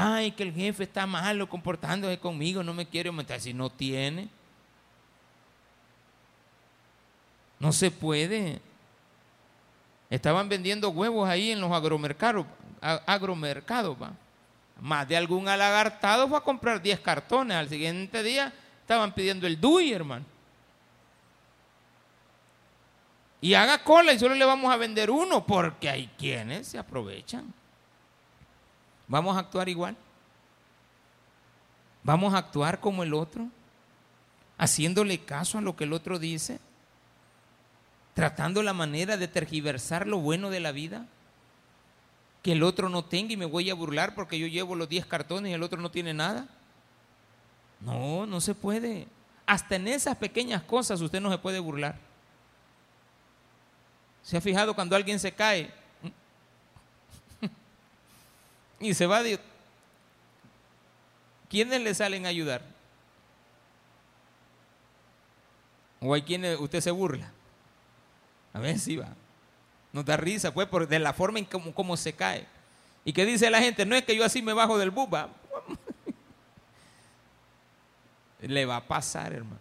Ay, 0.00 0.30
que 0.30 0.44
el 0.44 0.54
jefe 0.54 0.84
está 0.84 1.08
malo 1.08 1.48
comportándose 1.48 2.20
conmigo, 2.20 2.62
no 2.62 2.72
me 2.72 2.86
quiere 2.86 3.08
aumentar. 3.08 3.40
Si 3.40 3.52
no 3.52 3.68
tiene, 3.68 4.28
no 7.58 7.72
se 7.72 7.90
puede. 7.90 8.60
Estaban 10.08 10.48
vendiendo 10.48 10.90
huevos 10.90 11.28
ahí 11.28 11.50
en 11.50 11.60
los 11.60 11.72
agromercados, 11.72 12.46
agromercados, 12.80 14.00
va. 14.00 14.12
Más 14.80 15.08
de 15.08 15.16
algún 15.16 15.48
alagartado 15.48 16.28
fue 16.28 16.38
a 16.38 16.42
comprar 16.42 16.80
10 16.80 17.00
cartones. 17.00 17.56
Al 17.56 17.68
siguiente 17.68 18.22
día 18.22 18.52
estaban 18.80 19.12
pidiendo 19.12 19.48
el 19.48 19.60
DUI, 19.60 19.92
hermano. 19.92 20.24
Y 23.40 23.54
haga 23.54 23.82
cola 23.82 24.12
y 24.12 24.18
solo 24.20 24.36
le 24.36 24.44
vamos 24.44 24.72
a 24.72 24.76
vender 24.76 25.10
uno, 25.10 25.44
porque 25.44 25.90
hay 25.90 26.08
quienes 26.16 26.68
se 26.68 26.78
aprovechan. 26.78 27.52
¿Vamos 29.08 29.36
a 29.36 29.40
actuar 29.40 29.68
igual? 29.68 29.96
¿Vamos 32.02 32.34
a 32.34 32.38
actuar 32.38 32.80
como 32.80 33.02
el 33.02 33.14
otro? 33.14 33.48
¿Haciéndole 34.58 35.24
caso 35.24 35.58
a 35.58 35.60
lo 35.60 35.76
que 35.76 35.84
el 35.84 35.92
otro 35.92 36.18
dice? 36.18 36.60
¿Tratando 38.14 38.62
la 38.62 38.72
manera 38.72 39.16
de 39.16 39.28
tergiversar 39.28 40.06
lo 40.06 40.18
bueno 40.18 40.50
de 40.50 40.60
la 40.60 40.72
vida? 40.72 41.06
Que 42.42 42.52
el 42.52 42.62
otro 42.62 42.88
no 42.88 43.04
tenga 43.04 43.32
y 43.32 43.36
me 43.36 43.46
voy 43.46 43.70
a 43.70 43.74
burlar 43.74 44.14
porque 44.14 44.38
yo 44.38 44.46
llevo 44.46 44.74
los 44.74 44.88
10 44.88 45.06
cartones 45.06 45.50
y 45.50 45.54
el 45.54 45.62
otro 45.62 45.80
no 45.80 45.90
tiene 45.90 46.12
nada. 46.14 46.46
No, 47.80 48.26
no 48.26 48.40
se 48.40 48.54
puede. 48.54 49.06
Hasta 49.46 49.76
en 49.76 49.88
esas 49.88 50.16
pequeñas 50.16 50.62
cosas 50.62 51.00
usted 51.00 51.20
no 51.20 51.30
se 51.30 51.38
puede 51.38 51.58
burlar. 51.58 51.96
¿Se 54.22 54.36
ha 54.36 54.40
fijado 54.40 54.74
cuando 54.74 54.96
alguien 54.96 55.18
se 55.18 55.32
cae? 55.32 55.72
Y 58.80 58.94
se 58.94 59.06
va 59.06 59.22
de... 59.22 59.38
¿Quiénes 61.48 61.80
le 61.80 61.94
salen 61.94 62.26
a 62.26 62.28
ayudar? 62.28 62.62
¿O 66.00 66.14
hay 66.14 66.22
quienes 66.22 66.58
usted 66.60 66.80
se 66.80 66.90
burla? 66.90 67.32
A 68.52 68.60
ver 68.60 68.78
si 68.78 68.96
va. 68.96 69.08
Nos 69.92 70.04
da 70.04 70.16
risa, 70.16 70.52
pues, 70.52 70.68
por, 70.68 70.86
de 70.86 70.98
la 70.98 71.12
forma 71.12 71.38
en 71.38 71.46
cómo, 71.46 71.96
se 71.96 72.12
cae. 72.12 72.46
¿Y 73.04 73.12
qué 73.12 73.24
dice 73.24 73.50
la 73.50 73.60
gente? 73.60 73.86
No 73.86 73.96
es 73.96 74.04
que 74.04 74.14
yo 74.14 74.24
así 74.24 74.42
me 74.42 74.52
bajo 74.52 74.78
del 74.78 74.90
bus, 74.90 75.08
le 78.40 78.66
va 78.66 78.76
a 78.76 78.86
pasar, 78.86 79.32
hermano. 79.32 79.58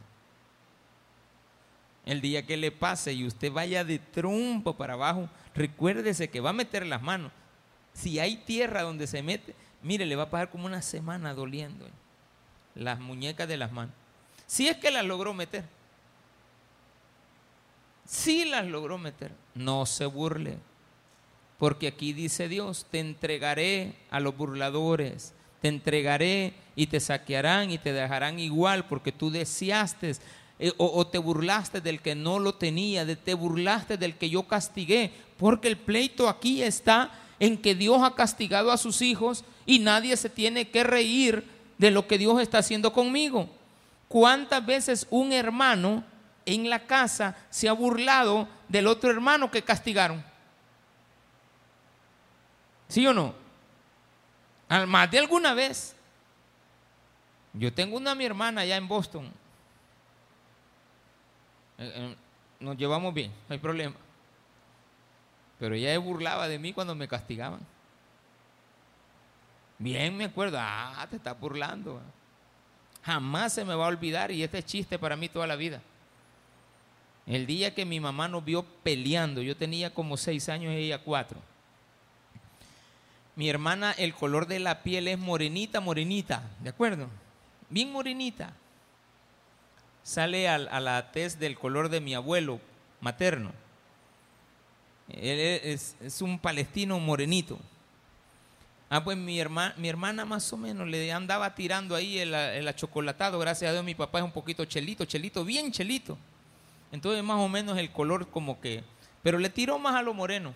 El 2.06 2.22
día 2.22 2.46
que 2.46 2.58
le 2.58 2.72
pase 2.72 3.14
y 3.14 3.26
usted 3.26 3.52
vaya 3.52 3.84
de 3.84 4.00
trompo 4.00 4.76
para 4.76 4.94
abajo, 4.94 5.30
recuérdese 5.56 6.30
que 6.30 6.40
va 6.40 6.52
a 6.52 6.54
meter 6.54 6.86
las 6.86 7.02
manos 7.02 7.32
si 7.98 8.20
hay 8.20 8.38
tierra 8.38 8.84
donde 8.84 9.08
se 9.08 9.24
mete, 9.24 9.56
mire, 9.82 10.06
le 10.06 10.16
va 10.16 10.24
a 10.24 10.30
pasar 10.30 10.52
como 10.52 10.68
una 10.68 10.82
semana 10.82 11.34
doliendo 11.34 11.88
las 12.76 13.00
muñecas 13.00 13.48
de 13.48 13.58
las 13.58 13.72
manos. 13.72 13.96
Si 14.46 14.68
es 14.68 14.78
que 14.78 14.92
las 14.92 15.04
logró 15.04 15.34
meter. 15.34 15.64
Si 18.06 18.46
las 18.46 18.66
logró 18.68 18.98
meter, 18.98 19.32
no 19.56 19.86
se 19.86 20.06
burle. 20.06 20.58
Porque 21.58 21.88
aquí 21.88 22.14
dice 22.14 22.48
Dios, 22.48 22.86
te 22.92 23.00
entregaré 23.00 23.96
a 24.12 24.20
los 24.20 24.38
burladores, 24.38 25.34
te 25.62 25.68
entregaré 25.68 26.54
y 26.76 26.88
te 26.88 27.00
saquearán 27.00 27.72
y 27.72 27.80
te 27.80 27.94
dejarán 27.94 28.40
igual 28.40 28.86
porque 28.86 29.12
tú 29.12 29.32
deseaste 29.32 30.16
eh, 30.60 30.72
o, 30.78 30.86
o, 30.86 31.08
te 31.08 31.18
burlaste 31.18 31.82
del 31.82 32.00
que 32.00 32.14
no 32.14 32.38
lo 32.38 32.54
tenía, 32.54 33.06
de, 33.06 33.16
te 33.16 33.34
burlaste 33.34 33.98
del 33.98 34.18
que 34.18 34.30
yo 34.30 34.44
castigué, 34.48 35.12
porque 35.38 35.68
el 35.68 35.78
pleito 35.78 36.30
aquí 36.30 36.62
está 36.62 37.12
en 37.40 37.58
que 37.58 37.76
Dios 37.76 38.02
ha 38.04 38.16
castigado 38.16 38.72
a 38.72 38.78
sus 38.78 39.02
hijos 39.02 39.44
y 39.66 39.80
nadie 39.80 40.18
se 40.18 40.30
tiene 40.30 40.70
que 40.70 40.84
reír 40.84 41.44
de 41.78 41.92
lo 41.92 42.08
que 42.08 42.18
Dios 42.18 42.42
está 42.42 42.60
haciendo 42.60 42.94
conmigo. 42.94 43.50
¿Cuántas 44.08 44.66
veces 44.66 45.08
un 45.10 45.34
hermano 45.34 46.04
en 46.46 46.70
la 46.70 46.86
casa 46.86 47.36
se 47.50 47.68
ha 47.68 47.74
burlado 47.74 48.48
del 48.68 48.88
otro 48.88 49.12
hermano 49.12 49.52
que 49.52 49.62
castigaron? 49.62 50.24
¿Sí 52.88 53.06
o 53.06 53.14
no? 53.14 53.34
Más 54.88 55.12
de 55.12 55.20
alguna 55.20 55.54
vez. 55.54 55.96
Yo 57.54 57.74
tengo 57.74 57.98
una 57.98 58.16
mi 58.16 58.26
hermana 58.26 58.62
allá 58.62 58.78
en 58.78 58.88
Boston. 58.88 59.26
Eh, 61.78 61.92
eh, 61.96 62.16
nos 62.60 62.78
llevamos 62.78 63.14
bien, 63.14 63.32
no 63.48 63.54
hay 63.54 63.60
problema. 63.60 63.96
Pero 65.60 65.76
ella 65.76 65.98
burlaba 66.00 66.48
de 66.48 66.60
mí 66.60 66.74
cuando 66.74 66.96
me 66.96 67.08
castigaban. 67.08 67.60
Bien 69.80 70.16
me 70.16 70.26
acuerdo, 70.26 70.58
ah, 70.60 71.06
te 71.10 71.18
estás 71.18 71.40
burlando. 71.40 72.02
Jamás 73.04 73.54
se 73.54 73.64
me 73.64 73.76
va 73.76 73.86
a 73.86 73.90
olvidar 73.90 74.32
y 74.32 74.44
este 74.44 74.60
es 74.60 74.66
chiste 74.66 75.00
para 75.00 75.16
mí 75.16 75.30
toda 75.30 75.48
la 75.48 75.56
vida. 75.56 75.82
El 77.26 77.46
día 77.46 77.76
que 77.76 77.86
mi 77.86 78.00
mamá 78.00 78.28
nos 78.28 78.44
vio 78.44 78.64
peleando, 78.84 79.42
yo 79.42 79.56
tenía 79.56 79.94
como 79.94 80.16
seis 80.18 80.48
años 80.50 80.74
y 80.74 80.78
ella 80.78 81.00
cuatro. 81.00 81.40
Mi 83.36 83.50
hermana, 83.50 83.92
el 83.92 84.16
color 84.16 84.48
de 84.48 84.60
la 84.60 84.82
piel 84.82 85.08
es 85.08 85.20
morenita, 85.20 85.80
morenita, 85.80 86.42
¿de 86.62 86.70
acuerdo? 86.70 87.08
Bien 87.70 87.92
morenita. 87.92 88.54
Sale 90.04 90.48
a, 90.48 90.58
la 90.58 91.12
tez 91.12 91.38
del 91.38 91.58
color 91.58 91.90
de 91.90 92.00
mi 92.00 92.16
abuelo 92.16 92.62
materno. 93.02 93.52
Él 95.10 95.40
es, 95.64 96.22
un 96.22 96.38
palestino 96.40 97.00
morenito. 97.00 97.58
Ah, 98.90 99.04
pues 99.04 99.18
mi, 99.18 99.40
hermana, 99.40 99.74
mi 99.78 99.90
hermana 99.90 100.26
más 100.26 100.52
o 100.54 100.58
menos 100.58 100.88
le 100.88 101.12
andaba 101.12 101.54
tirando 101.56 101.96
ahí 101.96 102.20
el, 102.20 102.34
el 102.34 102.68
achocolatado. 102.68 103.40
Gracias 103.40 103.70
a 103.70 103.74
Dios 103.74 103.84
mi 103.84 103.96
papá 103.96 104.20
es 104.20 104.26
un 104.26 104.32
poquito 104.32 104.66
chelito, 104.66 105.06
chelito, 105.06 105.44
bien 105.44 105.72
chelito. 105.72 106.18
Entonces 106.92 107.24
más 107.24 107.38
o 107.38 107.50
menos 107.50 107.78
el 107.78 107.92
color 107.92 108.30
como 108.30 108.60
que... 108.62 108.84
Pero 109.24 109.40
le 109.40 109.50
tiró 109.50 109.78
más 109.78 109.96
a 109.96 110.02
lo 110.02 110.14
moreno. 110.14 110.54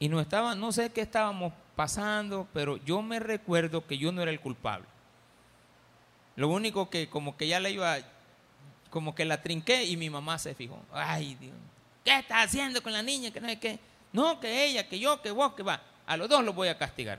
Y 0.00 0.08
no 0.08 0.20
estaba, 0.20 0.54
no 0.54 0.72
sé 0.72 0.90
qué 0.90 1.00
estábamos 1.00 1.52
pasando, 1.74 2.46
pero 2.52 2.76
yo 2.78 3.02
me 3.02 3.18
recuerdo 3.20 3.86
que 3.86 3.98
yo 3.98 4.12
no 4.12 4.22
era 4.22 4.30
el 4.30 4.40
culpable. 4.40 4.86
Lo 6.36 6.48
único 6.48 6.88
que 6.88 7.08
como 7.08 7.36
que 7.36 7.48
ya 7.48 7.58
le 7.58 7.72
iba, 7.72 7.98
como 8.90 9.14
que 9.14 9.24
la 9.24 9.42
trinqué 9.42 9.84
y 9.84 9.96
mi 9.96 10.08
mamá 10.08 10.38
se 10.38 10.54
fijó. 10.54 10.80
Ay, 10.92 11.34
Dios. 11.34 11.54
¿Qué 12.08 12.20
estás 12.20 12.46
haciendo 12.46 12.82
con 12.82 12.90
la 12.90 13.02
niña? 13.02 13.30
Que 13.30 13.38
no 13.38 13.48
es 13.48 13.58
que. 13.58 13.78
No, 14.14 14.40
que 14.40 14.64
ella, 14.64 14.88
que 14.88 14.98
yo, 14.98 15.20
que 15.20 15.30
vos, 15.30 15.52
que 15.52 15.62
va. 15.62 15.82
A 16.06 16.16
los 16.16 16.26
dos 16.26 16.42
los 16.42 16.54
voy 16.54 16.68
a 16.68 16.78
castigar. 16.78 17.18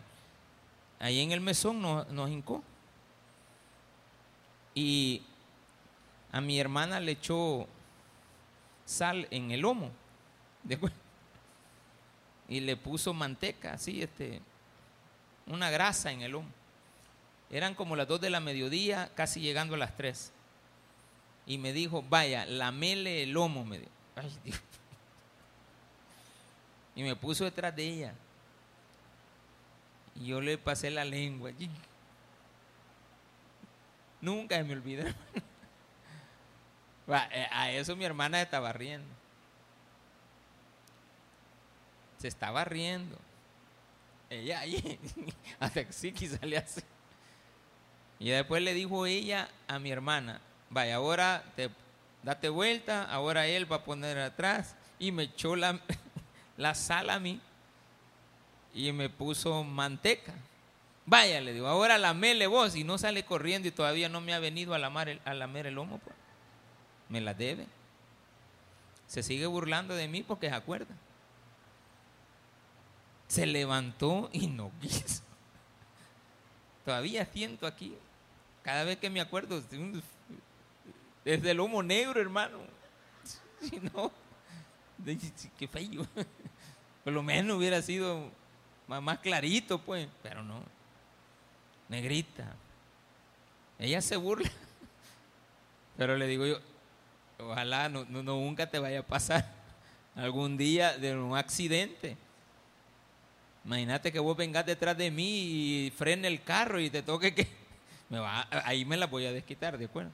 Ahí 0.98 1.20
en 1.20 1.32
el 1.32 1.42
mesón 1.42 1.80
nos, 1.80 2.08
nos 2.08 2.28
hincó. 2.28 2.64
Y 4.74 5.22
a 6.32 6.42
mi 6.42 6.60
hermana 6.60 7.00
le 7.00 7.12
echó 7.12 7.68
sal 8.84 9.28
en 9.30 9.52
el 9.52 9.60
lomo. 9.60 9.92
Y 12.48 12.60
le 12.60 12.76
puso 12.76 13.14
manteca, 13.14 13.74
así, 13.74 14.02
este, 14.02 14.42
una 15.46 15.70
grasa 15.70 16.12
en 16.12 16.24
el 16.24 16.32
lomo. 16.32 16.50
Eran 17.52 17.76
como 17.76 17.96
las 17.96 18.08
dos 18.08 18.22
de 18.22 18.32
la 18.32 18.40
mediodía, 18.40 19.12
casi 19.14 19.40
llegando 19.40 19.76
a 19.76 19.78
las 19.78 19.96
tres. 19.96 20.32
Y 21.46 21.60
me 21.60 21.74
dijo, 21.74 22.04
vaya, 22.10 22.48
lamele 22.48 23.22
el 23.22 23.34
lomo, 23.34 23.64
me 23.64 23.78
dijo. 23.78 23.92
Ay, 24.16 24.36
Dios 24.44 24.60
y 27.00 27.04
me 27.04 27.16
puso 27.16 27.46
detrás 27.46 27.74
de 27.74 27.88
ella. 27.88 28.14
Y 30.16 30.28
yo 30.28 30.42
le 30.42 30.58
pasé 30.58 30.92
la 30.92 31.06
lengua. 31.06 31.52
Nunca 34.22 34.62
me 34.64 34.74
olvidé. 34.74 35.16
Eh, 37.32 37.48
a 37.52 37.72
eso 37.72 37.96
mi 37.96 38.06
hermana 38.06 38.40
estaba 38.40 38.72
riendo. 38.72 39.08
Se 42.20 42.28
estaba 42.28 42.64
riendo. 42.64 43.18
Ella 44.30 44.60
ahí, 44.60 45.00
hasta 45.60 45.86
que 45.86 45.92
sí 45.92 46.12
quizá 46.12 46.46
le 46.46 46.60
hace. 46.60 46.84
Y 48.20 48.30
después 48.30 48.62
le 48.62 48.76
dijo 48.76 49.08
ella 49.08 49.50
a 49.68 49.80
mi 49.80 49.90
hermana, 49.90 50.40
vaya, 50.70 50.98
ahora 50.98 51.44
te 51.56 51.72
date 52.22 52.50
vuelta, 52.50 53.06
ahora 53.06 53.48
él 53.48 53.72
va 53.72 53.78
a 53.78 53.84
poner 53.84 54.20
atrás. 54.20 54.76
Y 55.00 55.12
me 55.12 55.24
echó 55.24 55.56
la, 55.56 55.82
la 56.60 56.76
sal 56.76 57.10
a 57.10 57.20
mí 57.20 57.40
y 58.74 58.92
me 58.92 59.10
puso 59.10 59.64
manteca. 59.64 60.34
Vaya, 61.06 61.40
le 61.40 61.54
digo, 61.54 61.68
ahora 61.68 61.98
lamele 61.98 62.48
vos 62.48 62.76
y 62.76 62.84
no 62.84 62.98
sale 62.98 63.24
corriendo 63.24 63.70
y 63.70 63.72
todavía 63.72 64.10
no 64.10 64.20
me 64.20 64.34
ha 64.34 64.40
venido 64.40 64.74
a, 64.74 64.78
lamer 64.78 65.10
el, 65.10 65.22
a 65.24 65.34
lamer 65.34 65.68
el 65.68 65.76
lomo. 65.76 66.00
Pues. 66.00 66.16
Me 67.08 67.22
la 67.22 67.34
debe. 67.34 67.66
se 69.08 69.24
sigue 69.24 69.46
burlando 69.48 69.96
de 69.96 70.10
mí 70.10 70.22
porque 70.22 70.50
se 70.50 70.56
acuerda. 70.56 70.94
Se 73.30 73.46
levantó 73.46 74.30
y 74.34 74.48
no 74.48 74.70
quiso. 74.82 75.24
Todavía 76.86 77.26
siento 77.26 77.68
aquí, 77.68 77.96
cada 78.64 78.84
vez 78.84 78.98
que 78.98 79.10
me 79.10 79.22
acuerdo, 79.22 79.64
desde 81.24 81.52
el 81.52 81.60
humo 81.60 81.82
negro, 81.82 82.20
hermano. 82.20 82.60
Si 83.62 83.78
no, 83.78 84.10
qué 85.58 85.68
feo. 85.68 86.06
Por 87.04 87.14
lo 87.14 87.24
menos 87.24 87.58
hubiera 87.58 87.82
sido 87.82 88.32
más 88.88 89.20
clarito, 89.20 89.80
pues, 89.80 90.08
pero 90.24 90.44
no. 90.44 90.62
Negrita. 91.88 92.56
Ella 93.78 94.02
se 94.02 94.18
burla. 94.18 94.50
Pero 95.98 96.18
le 96.18 96.28
digo 96.28 96.46
yo, 96.46 96.60
ojalá 97.40 97.90
no, 97.90 98.06
nunca 98.06 98.70
te 98.70 98.80
vaya 98.80 99.00
a 99.00 99.06
pasar 99.06 99.46
algún 100.16 100.58
día 100.58 100.98
de 100.98 101.18
un 101.18 101.36
accidente. 101.36 102.18
Imagínate 103.66 104.12
que 104.12 104.20
vos 104.20 104.38
vengas 104.38 104.66
detrás 104.66 104.98
de 104.98 105.12
mí 105.12 105.86
y 105.86 105.92
frene 105.92 106.28
el 106.28 106.42
carro 106.42 106.80
y 106.80 106.90
te 106.90 107.04
toque 107.04 107.34
que... 107.34 107.48
Me 108.10 108.18
va, 108.18 108.48
ahí 108.66 108.86
me 108.86 108.98
la 108.98 109.06
voy 109.06 109.26
a 109.26 109.32
desquitar, 109.32 109.78
¿de 109.78 109.86
acuerdo? 109.86 110.12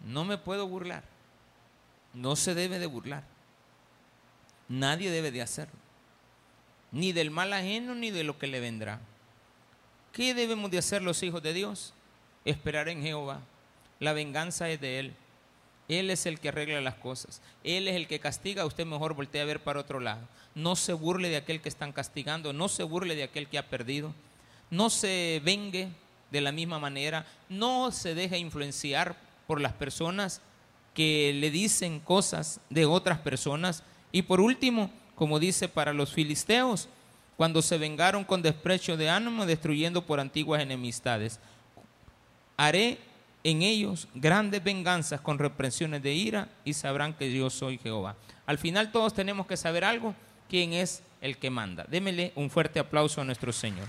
No 0.00 0.24
me 0.24 0.38
puedo 0.38 0.66
burlar. 0.66 1.04
No 2.12 2.34
se 2.34 2.54
debe 2.54 2.78
de 2.78 2.86
burlar. 2.86 3.22
Nadie 4.68 5.10
debe 5.10 5.30
de 5.30 5.42
hacerlo. 5.42 5.74
Ni 6.92 7.12
del 7.12 7.30
mal 7.30 7.52
ajeno 7.52 7.94
ni 7.94 8.10
de 8.10 8.24
lo 8.24 8.38
que 8.38 8.46
le 8.46 8.60
vendrá. 8.60 9.00
¿Qué 10.12 10.32
debemos 10.32 10.70
de 10.70 10.78
hacer 10.78 11.02
los 11.02 11.22
hijos 11.22 11.42
de 11.42 11.52
Dios? 11.52 11.92
Esperar 12.44 12.88
en 12.88 13.02
Jehová. 13.02 13.40
La 13.98 14.12
venganza 14.12 14.68
es 14.70 14.80
de 14.80 15.00
Él. 15.00 15.14
Él 15.88 16.10
es 16.10 16.24
el 16.26 16.40
que 16.40 16.48
arregla 16.48 16.80
las 16.80 16.94
cosas. 16.94 17.42
Él 17.62 17.88
es 17.88 17.96
el 17.96 18.06
que 18.06 18.20
castiga. 18.20 18.64
Usted 18.64 18.86
mejor 18.86 19.14
voltea 19.14 19.42
a 19.42 19.46
ver 19.46 19.60
para 19.60 19.80
otro 19.80 20.00
lado. 20.00 20.20
No 20.54 20.76
se 20.76 20.92
burle 20.92 21.28
de 21.28 21.36
aquel 21.36 21.60
que 21.60 21.68
están 21.68 21.92
castigando. 21.92 22.52
No 22.52 22.68
se 22.68 22.84
burle 22.84 23.14
de 23.16 23.24
aquel 23.24 23.48
que 23.48 23.58
ha 23.58 23.68
perdido. 23.68 24.14
No 24.70 24.88
se 24.88 25.42
vengue 25.44 25.88
de 26.30 26.40
la 26.40 26.52
misma 26.52 26.78
manera. 26.78 27.26
No 27.48 27.90
se 27.92 28.14
deje 28.14 28.38
influenciar 28.38 29.16
por 29.46 29.60
las 29.60 29.72
personas 29.72 30.40
que 30.94 31.32
le 31.34 31.50
dicen 31.50 32.00
cosas 32.00 32.60
de 32.70 32.86
otras 32.86 33.18
personas. 33.18 33.82
Y 34.14 34.22
por 34.22 34.40
último, 34.40 34.92
como 35.16 35.40
dice 35.40 35.68
para 35.68 35.92
los 35.92 36.12
filisteos, 36.12 36.88
cuando 37.36 37.60
se 37.62 37.78
vengaron 37.78 38.22
con 38.22 38.42
desprecio 38.42 38.96
de 38.96 39.10
ánimo, 39.10 39.44
destruyendo 39.44 40.06
por 40.06 40.20
antiguas 40.20 40.62
enemistades. 40.62 41.40
Haré 42.56 42.98
en 43.42 43.62
ellos 43.62 44.06
grandes 44.14 44.62
venganzas 44.62 45.20
con 45.20 45.40
reprensiones 45.40 46.00
de 46.00 46.14
ira 46.14 46.48
y 46.64 46.74
sabrán 46.74 47.14
que 47.14 47.36
yo 47.36 47.50
soy 47.50 47.76
Jehová. 47.76 48.14
Al 48.46 48.56
final 48.56 48.92
todos 48.92 49.12
tenemos 49.14 49.48
que 49.48 49.56
saber 49.56 49.82
algo, 49.82 50.14
quién 50.48 50.74
es 50.74 51.02
el 51.20 51.36
que 51.36 51.50
manda. 51.50 51.84
Démele 51.88 52.30
un 52.36 52.50
fuerte 52.50 52.78
aplauso 52.78 53.20
a 53.20 53.24
nuestro 53.24 53.52
Señor. 53.52 53.88